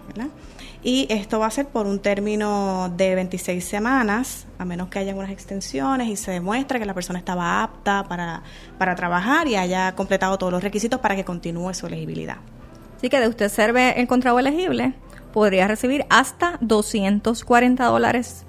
y 0.84 1.08
esto 1.10 1.40
va 1.40 1.46
a 1.46 1.50
ser 1.50 1.66
por 1.66 1.84
un 1.84 1.98
término 1.98 2.92
de 2.96 3.16
26 3.16 3.64
semanas, 3.64 4.46
a 4.56 4.64
menos 4.64 4.86
que 4.86 5.00
haya 5.00 5.16
unas 5.16 5.32
extensiones 5.32 6.06
y 6.06 6.14
se 6.14 6.30
demuestre 6.30 6.78
que 6.78 6.86
la 6.86 6.94
persona 6.94 7.18
estaba 7.18 7.64
apta 7.64 8.04
para, 8.08 8.44
para 8.78 8.94
trabajar 8.94 9.48
y 9.48 9.56
haya 9.56 9.96
completado 9.96 10.38
todos 10.38 10.52
los 10.52 10.62
requisitos 10.62 11.00
para 11.00 11.16
que 11.16 11.24
continúe 11.24 11.74
su 11.74 11.88
elegibilidad. 11.88 12.36
Así 12.96 13.08
que 13.08 13.18
de 13.18 13.26
usted 13.26 13.48
ser 13.48 13.76
encontrado 13.76 14.38
elegible, 14.38 14.94
podría 15.32 15.66
recibir 15.66 16.06
hasta 16.08 16.58
240 16.60 17.84
dólares 17.86 18.44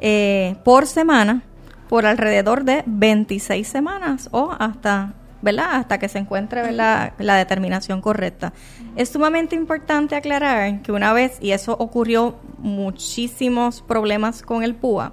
eh, 0.00 0.56
por 0.64 0.86
semana 0.86 1.42
por 1.90 2.06
alrededor 2.06 2.64
de 2.64 2.84
26 2.86 3.68
semanas 3.68 4.30
o 4.32 4.56
hasta 4.58 5.12
¿verdad? 5.42 5.76
Hasta 5.76 5.98
que 5.98 6.08
se 6.08 6.18
encuentre 6.18 6.72
la 6.72 7.12
determinación 7.18 8.00
correcta. 8.00 8.52
Es 8.96 9.08
sumamente 9.10 9.56
importante 9.56 10.14
aclarar 10.14 10.82
que 10.82 10.92
una 10.92 11.12
vez, 11.12 11.38
y 11.40 11.52
eso 11.52 11.76
ocurrió 11.78 12.36
muchísimos 12.58 13.82
problemas 13.82 14.42
con 14.42 14.62
el 14.62 14.74
PUA, 14.74 15.12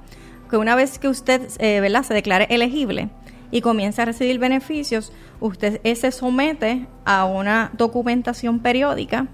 que 0.49 0.57
una 0.57 0.75
vez 0.75 0.99
que 0.99 1.07
usted 1.07 1.49
eh, 1.59 1.79
¿verdad? 1.79 2.03
se 2.03 2.13
declare 2.13 2.47
elegible 2.49 3.09
y 3.51 3.61
comience 3.61 4.01
a 4.01 4.05
recibir 4.05 4.39
beneficios, 4.39 5.11
usted 5.39 5.81
se 5.95 6.11
somete 6.11 6.87
a 7.05 7.25
una 7.25 7.71
documentación 7.77 8.59
periódica 8.59 9.27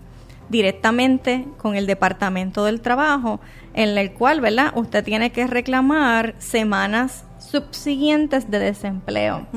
directamente 0.50 1.48
con 1.58 1.76
el 1.76 1.88
Departamento 1.88 2.66
del 2.66 2.82
Trabajo, 2.82 3.40
en 3.74 3.98
el 3.98 4.14
cual, 4.14 4.42
¿verdad? 4.42 4.72
Usted 4.76 5.04
tiene 5.04 5.32
que 5.32 5.48
reclamar 5.48 6.36
semanas 6.38 7.26
subsiguientes 7.50 8.50
de 8.50 8.60
desempleo. 8.60 9.48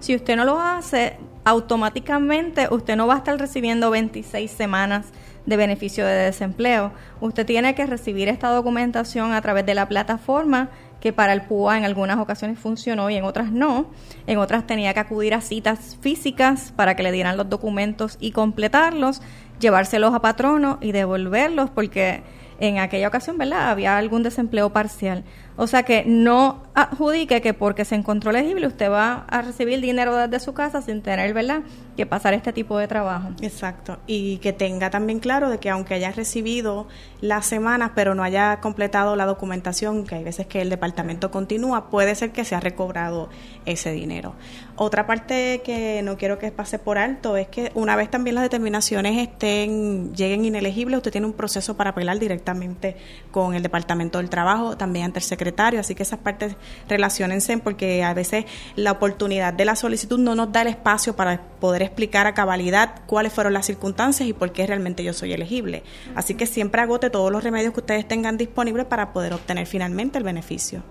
Si 0.00 0.14
usted 0.14 0.36
no 0.36 0.44
lo 0.44 0.60
hace, 0.60 1.16
automáticamente 1.44 2.68
usted 2.70 2.96
no 2.96 3.06
va 3.06 3.14
a 3.14 3.18
estar 3.18 3.38
recibiendo 3.38 3.90
26 3.90 4.50
semanas 4.50 5.06
de 5.46 5.56
beneficio 5.56 6.04
de 6.06 6.12
desempleo. 6.12 6.92
Usted 7.20 7.46
tiene 7.46 7.74
que 7.74 7.86
recibir 7.86 8.28
esta 8.28 8.50
documentación 8.50 9.32
a 9.32 9.40
través 9.40 9.64
de 9.64 9.74
la 9.74 9.88
plataforma 9.88 10.68
que 11.00 11.12
para 11.12 11.32
el 11.32 11.42
PUA 11.42 11.78
en 11.78 11.84
algunas 11.84 12.18
ocasiones 12.18 12.58
funcionó 12.58 13.08
y 13.08 13.16
en 13.16 13.24
otras 13.24 13.50
no. 13.50 13.86
En 14.26 14.38
otras 14.38 14.66
tenía 14.66 14.92
que 14.92 15.00
acudir 15.00 15.32
a 15.32 15.40
citas 15.40 15.96
físicas 16.00 16.72
para 16.76 16.96
que 16.96 17.02
le 17.02 17.12
dieran 17.12 17.36
los 17.36 17.48
documentos 17.48 18.18
y 18.20 18.32
completarlos, 18.32 19.22
llevárselos 19.60 20.12
a 20.12 20.20
patrono 20.20 20.78
y 20.82 20.92
devolverlos 20.92 21.70
porque 21.70 22.22
en 22.60 22.78
aquella 22.78 23.08
ocasión, 23.08 23.38
¿verdad? 23.38 23.70
Había 23.70 23.96
algún 23.96 24.22
desempleo 24.22 24.70
parcial. 24.70 25.24
O 25.56 25.66
sea 25.66 25.84
que 25.84 26.04
no 26.06 26.62
adjudique 26.78 27.40
que 27.40 27.54
porque 27.54 27.84
se 27.84 27.96
encontró 27.96 28.30
elegible 28.30 28.66
usted 28.68 28.88
va 28.88 29.24
a 29.28 29.42
recibir 29.42 29.80
dinero 29.80 30.14
desde 30.16 30.38
su 30.38 30.54
casa 30.54 30.80
sin 30.80 31.02
tener, 31.02 31.34
¿verdad?, 31.34 31.62
que 31.96 32.06
pasar 32.06 32.32
este 32.34 32.52
tipo 32.52 32.78
de 32.78 32.86
trabajo. 32.86 33.30
Exacto. 33.42 33.98
Y 34.06 34.38
que 34.38 34.52
tenga 34.52 34.88
también 34.88 35.18
claro 35.18 35.50
de 35.50 35.58
que 35.58 35.70
aunque 35.70 35.94
haya 35.94 36.12
recibido 36.12 36.86
las 37.20 37.46
semanas, 37.46 37.90
pero 37.96 38.14
no 38.14 38.22
haya 38.22 38.60
completado 38.60 39.16
la 39.16 39.26
documentación, 39.26 40.06
que 40.06 40.14
hay 40.14 40.22
veces 40.22 40.46
que 40.46 40.60
el 40.60 40.70
departamento 40.70 41.32
continúa, 41.32 41.90
puede 41.90 42.14
ser 42.14 42.30
que 42.30 42.44
se 42.44 42.54
ha 42.54 42.60
recobrado 42.60 43.28
ese 43.66 43.90
dinero. 43.90 44.34
Otra 44.76 45.08
parte 45.08 45.60
que 45.64 46.02
no 46.04 46.16
quiero 46.16 46.38
que 46.38 46.52
pase 46.52 46.78
por 46.78 46.98
alto 46.98 47.36
es 47.36 47.48
que 47.48 47.72
una 47.74 47.96
vez 47.96 48.08
también 48.08 48.36
las 48.36 48.44
determinaciones 48.44 49.18
estén 49.18 50.14
lleguen 50.14 50.44
inelegibles, 50.44 50.98
usted 50.98 51.10
tiene 51.10 51.26
un 51.26 51.32
proceso 51.32 51.76
para 51.76 51.90
apelar 51.90 52.20
directamente 52.20 52.96
con 53.32 53.56
el 53.56 53.64
Departamento 53.64 54.18
del 54.18 54.30
Trabajo, 54.30 54.76
también 54.76 55.06
ante 55.06 55.18
el 55.18 55.24
secretario, 55.24 55.80
así 55.80 55.96
que 55.96 56.04
esas 56.04 56.20
partes 56.20 56.54
relacionense 56.88 57.56
porque 57.58 58.02
a 58.02 58.14
veces 58.14 58.44
la 58.76 58.92
oportunidad 58.92 59.52
de 59.52 59.64
la 59.64 59.76
solicitud 59.76 60.18
no 60.18 60.34
nos 60.34 60.52
da 60.52 60.62
el 60.62 60.68
espacio 60.68 61.16
para 61.16 61.40
poder 61.60 61.82
explicar 61.82 62.26
a 62.26 62.34
cabalidad 62.34 63.02
cuáles 63.06 63.32
fueron 63.32 63.52
las 63.52 63.66
circunstancias 63.66 64.28
y 64.28 64.32
por 64.32 64.52
qué 64.52 64.66
realmente 64.66 65.04
yo 65.04 65.12
soy 65.12 65.32
elegible. 65.32 65.82
Así 66.14 66.34
que 66.34 66.46
siempre 66.46 66.80
agote 66.80 67.10
todos 67.10 67.32
los 67.32 67.42
remedios 67.42 67.72
que 67.72 67.80
ustedes 67.80 68.06
tengan 68.06 68.36
disponibles 68.36 68.86
para 68.86 69.12
poder 69.12 69.32
obtener 69.32 69.66
finalmente 69.66 70.18
el 70.18 70.24
beneficio. 70.24 70.82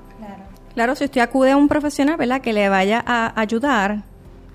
Claro, 0.74 0.96
si 0.96 1.06
usted 1.06 1.22
acude 1.22 1.52
a 1.52 1.58
un 1.58 1.68
profesional, 1.68 2.18
¿verdad? 2.18 2.40
Que 2.40 2.54
le 2.54 2.70
vaya 2.70 3.04
a 3.06 3.40
ayudar 3.40 4.04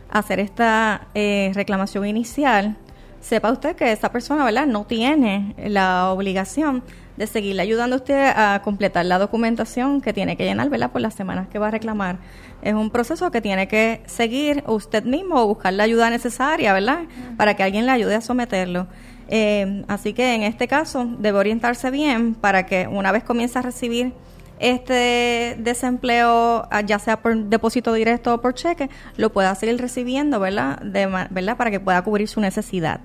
a 0.08 0.18
hacer 0.20 0.38
esta 0.38 1.08
eh, 1.14 1.50
reclamación 1.54 2.06
inicial, 2.06 2.76
sepa 3.20 3.50
usted 3.50 3.74
que 3.74 3.90
esa 3.90 4.12
persona, 4.12 4.44
¿verdad? 4.44 4.66
No 4.66 4.84
tiene 4.84 5.56
la 5.58 6.12
obligación 6.12 6.84
de 7.16 7.26
seguirle 7.26 7.62
ayudando 7.62 7.96
a 7.96 7.98
usted 7.98 8.32
a 8.34 8.60
completar 8.64 9.04
la 9.06 9.18
documentación 9.18 10.00
que 10.00 10.12
tiene 10.12 10.36
que 10.36 10.44
llenar, 10.44 10.70
¿verdad? 10.70 10.90
Por 10.90 11.00
las 11.00 11.14
semanas 11.14 11.48
que 11.48 11.58
va 11.58 11.68
a 11.68 11.70
reclamar. 11.70 12.18
Es 12.62 12.74
un 12.74 12.90
proceso 12.90 13.30
que 13.30 13.40
tiene 13.40 13.68
que 13.68 14.02
seguir 14.06 14.64
usted 14.66 15.04
mismo 15.04 15.42
o 15.42 15.46
buscar 15.46 15.72
la 15.72 15.84
ayuda 15.84 16.10
necesaria, 16.10 16.72
¿verdad? 16.72 17.00
Para 17.36 17.54
que 17.54 17.62
alguien 17.62 17.86
le 17.86 17.92
ayude 17.92 18.14
a 18.14 18.20
someterlo. 18.20 18.86
Eh, 19.28 19.84
así 19.88 20.12
que 20.12 20.34
en 20.34 20.42
este 20.42 20.68
caso 20.68 21.06
debe 21.18 21.38
orientarse 21.38 21.90
bien 21.90 22.34
para 22.34 22.66
que 22.66 22.86
una 22.86 23.12
vez 23.12 23.24
comience 23.24 23.58
a 23.58 23.62
recibir 23.62 24.12
este 24.58 25.56
desempleo, 25.58 26.68
ah, 26.70 26.82
ya 26.82 26.98
sea 26.98 27.20
por 27.20 27.36
depósito 27.36 27.92
directo 27.92 28.34
o 28.34 28.40
por 28.40 28.54
cheque, 28.54 28.90
lo 29.16 29.32
pueda 29.32 29.54
seguir 29.56 29.80
recibiendo, 29.80 30.38
¿verdad? 30.38 30.80
De, 30.80 31.06
¿verdad? 31.30 31.56
Para 31.56 31.70
que 31.70 31.80
pueda 31.80 32.02
cubrir 32.02 32.28
su 32.28 32.40
necesidad. 32.40 33.00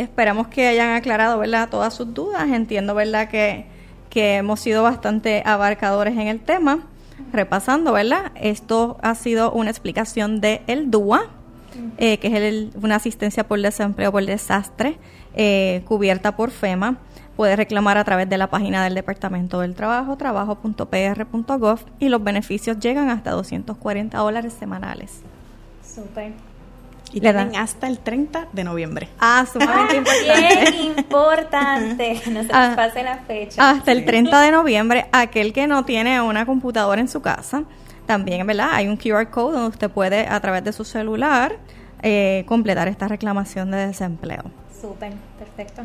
Esperamos 0.00 0.48
que 0.48 0.66
hayan 0.66 0.94
aclarado, 0.94 1.38
¿verdad? 1.38 1.68
Todas 1.68 1.94
sus 1.94 2.12
dudas. 2.14 2.48
Entiendo, 2.48 2.94
¿verdad? 2.94 3.28
Que, 3.28 3.66
que 4.08 4.36
hemos 4.36 4.60
sido 4.60 4.82
bastante 4.82 5.42
abarcadores 5.44 6.14
en 6.14 6.28
el 6.28 6.40
tema. 6.40 6.80
Repasando, 7.32 7.92
¿verdad? 7.92 8.32
Esto 8.34 8.98
ha 9.02 9.14
sido 9.14 9.52
una 9.52 9.70
explicación 9.70 10.40
de 10.40 10.62
el 10.66 10.90
DUA, 10.90 11.22
eh, 11.98 12.18
que 12.18 12.28
es 12.28 12.34
el, 12.34 12.70
una 12.82 12.96
asistencia 12.96 13.46
por 13.46 13.60
desempleo 13.60 14.10
por 14.10 14.24
desastre 14.24 14.98
eh, 15.34 15.82
cubierta 15.86 16.34
por 16.34 16.50
FEMA 16.50 16.96
puede 17.36 17.56
reclamar 17.56 17.96
a 17.96 18.04
través 18.04 18.28
de 18.28 18.36
la 18.36 18.50
página 18.50 18.84
del 18.84 18.94
Departamento 18.94 19.60
del 19.60 19.74
Trabajo, 19.74 20.16
trabajo.pr.gov, 20.16 21.78
y 21.98 22.08
los 22.10 22.22
beneficios 22.22 22.78
llegan 22.78 23.08
hasta 23.08 23.30
240 23.30 24.18
dólares 24.18 24.52
semanales. 24.52 25.22
Súper. 25.82 26.32
Y 27.12 27.20
le 27.20 27.32
dan 27.32 27.56
hasta 27.56 27.88
el 27.88 27.98
30 27.98 28.48
de 28.52 28.64
noviembre. 28.64 29.08
Ah, 29.18 29.44
sumamente 29.50 29.96
importante. 29.98 30.76
importante. 30.82 32.22
No 32.30 32.42
se 32.42 32.50
ah, 32.52 32.72
pase 32.76 33.02
la 33.02 33.18
fecha. 33.18 33.70
Hasta 33.70 33.92
el 33.92 34.04
30 34.04 34.40
de 34.40 34.50
noviembre, 34.52 35.06
aquel 35.12 35.52
que 35.52 35.66
no 35.66 35.84
tiene 35.84 36.20
una 36.20 36.46
computadora 36.46 37.00
en 37.00 37.08
su 37.08 37.20
casa, 37.20 37.64
también, 38.06 38.46
¿verdad? 38.46 38.70
Hay 38.72 38.88
un 38.88 38.96
QR 38.96 39.28
code 39.30 39.54
donde 39.54 39.68
usted 39.70 39.90
puede, 39.90 40.26
a 40.26 40.40
través 40.40 40.64
de 40.64 40.72
su 40.72 40.84
celular, 40.84 41.56
eh, 42.02 42.44
completar 42.46 42.88
esta 42.88 43.08
reclamación 43.08 43.70
de 43.70 43.86
desempleo. 43.88 44.42
Súper, 44.80 45.12
perfecto. 45.38 45.82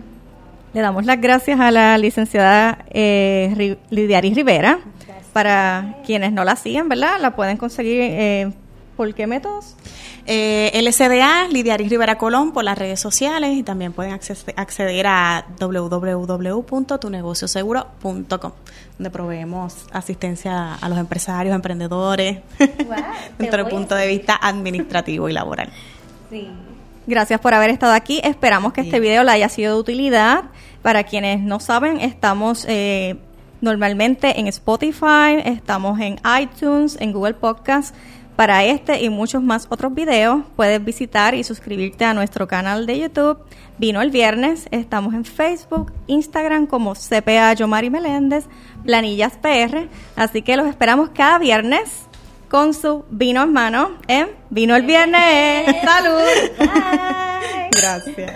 Le 0.73 0.81
damos 0.81 1.05
las 1.05 1.21
gracias 1.21 1.59
a 1.59 1.71
la 1.71 1.97
licenciada 1.97 2.79
eh, 2.89 3.77
Lidiari 3.89 4.33
Rivera. 4.33 4.79
Para 5.33 5.97
quienes 6.05 6.31
no 6.31 6.43
la 6.43 6.55
siguen, 6.55 6.89
¿verdad? 6.89 7.19
La 7.19 7.35
pueden 7.35 7.57
conseguir 7.57 7.99
eh, 8.01 8.51
¿Por 8.95 9.13
qué 9.13 9.27
métodos? 9.27 9.75
Eh, 10.25 10.71
LSDA, 10.81 11.49
Lidiaris 11.49 11.89
Rivera 11.89 12.17
Colón 12.17 12.53
por 12.53 12.63
las 12.63 12.77
redes 12.77 12.99
sociales 12.99 13.58
y 13.58 13.63
también 13.63 13.93
pueden 13.93 14.13
acceder 14.13 15.08
a 15.08 15.45
www.tunegocioseguro.com 15.60 18.51
donde 18.97 19.10
proveemos 19.10 19.86
asistencia 19.91 20.75
a 20.75 20.89
los 20.89 20.97
empresarios, 20.97 21.53
emprendedores, 21.53 22.39
desde 23.38 23.58
el 23.58 23.67
punto 23.67 23.95
de 23.95 24.08
vista 24.08 24.38
administrativo 24.41 25.29
y 25.29 25.34
laboral. 25.34 25.69
Sí. 26.29 26.49
Gracias 27.08 27.39
por 27.39 27.53
haber 27.53 27.69
estado 27.69 27.93
aquí. 27.93 28.19
Esperamos 28.23 28.73
que 28.73 28.81
este 28.81 28.99
video 28.99 29.23
le 29.23 29.31
haya 29.31 29.49
sido 29.49 29.75
de 29.75 29.79
utilidad. 29.79 30.45
Para 30.81 31.03
quienes 31.03 31.41
no 31.41 31.60
saben, 31.60 31.99
estamos 31.99 32.65
eh, 32.67 33.17
normalmente 33.62 34.39
en 34.39 34.47
Spotify, 34.47 35.41
estamos 35.43 35.99
en 35.99 36.19
iTunes, 36.39 36.97
en 36.99 37.12
Google 37.12 37.36
Podcast. 37.36 37.95
Para 38.35 38.65
este 38.65 39.01
y 39.01 39.09
muchos 39.09 39.41
más 39.41 39.67
otros 39.69 39.93
videos 39.93 40.41
puedes 40.57 40.83
visitar 40.83 41.35
y 41.35 41.43
suscribirte 41.43 42.03
a 42.03 42.13
nuestro 42.13 42.47
canal 42.47 42.85
de 42.85 42.99
YouTube. 42.99 43.37
Vino 43.77 44.01
el 44.01 44.11
viernes, 44.11 44.67
estamos 44.71 45.13
en 45.13 45.23
Facebook, 45.23 45.93
Instagram 46.07 46.67
como 46.67 46.95
CPA 46.95 47.53
Yomari 47.53 47.89
Meléndez, 47.89 48.45
Planillas 48.83 49.37
PR. 49.37 49.87
Así 50.17 50.41
que 50.41 50.57
los 50.57 50.67
esperamos 50.67 51.11
cada 51.13 51.39
viernes 51.39 52.07
con 52.49 52.73
su 52.73 53.05
vino 53.09 53.43
en 53.43 53.53
mano 53.53 53.91
en 54.07 54.29
Vino 54.49 54.75
el 54.75 54.83
Viernes. 54.83 55.75
¡Salud! 55.83 56.21
Gracias. 57.71 58.33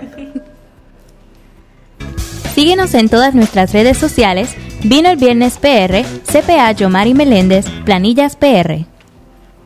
Síguenos 2.53 2.93
en 2.93 3.09
todas 3.09 3.35
nuestras 3.35 3.73
redes 3.73 3.97
sociales. 3.97 4.55
Vino 4.83 5.09
el 5.09 5.17
Viernes 5.17 5.57
PR, 5.57 6.03
CPA 6.25 6.71
Yomari 6.71 7.13
Meléndez, 7.13 7.65
Planillas 7.85 8.37
PR. 8.37 8.85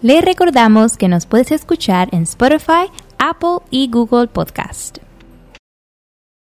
Le 0.03 0.19
recordamos 0.19 0.97
que 0.97 1.07
nos 1.07 1.25
puedes 1.25 1.49
escuchar 1.53 2.09
en 2.11 2.23
Spotify, 2.23 2.91
Apple 3.19 3.59
y 3.71 3.89
Google 3.89 4.27
Podcast. 4.27 5.02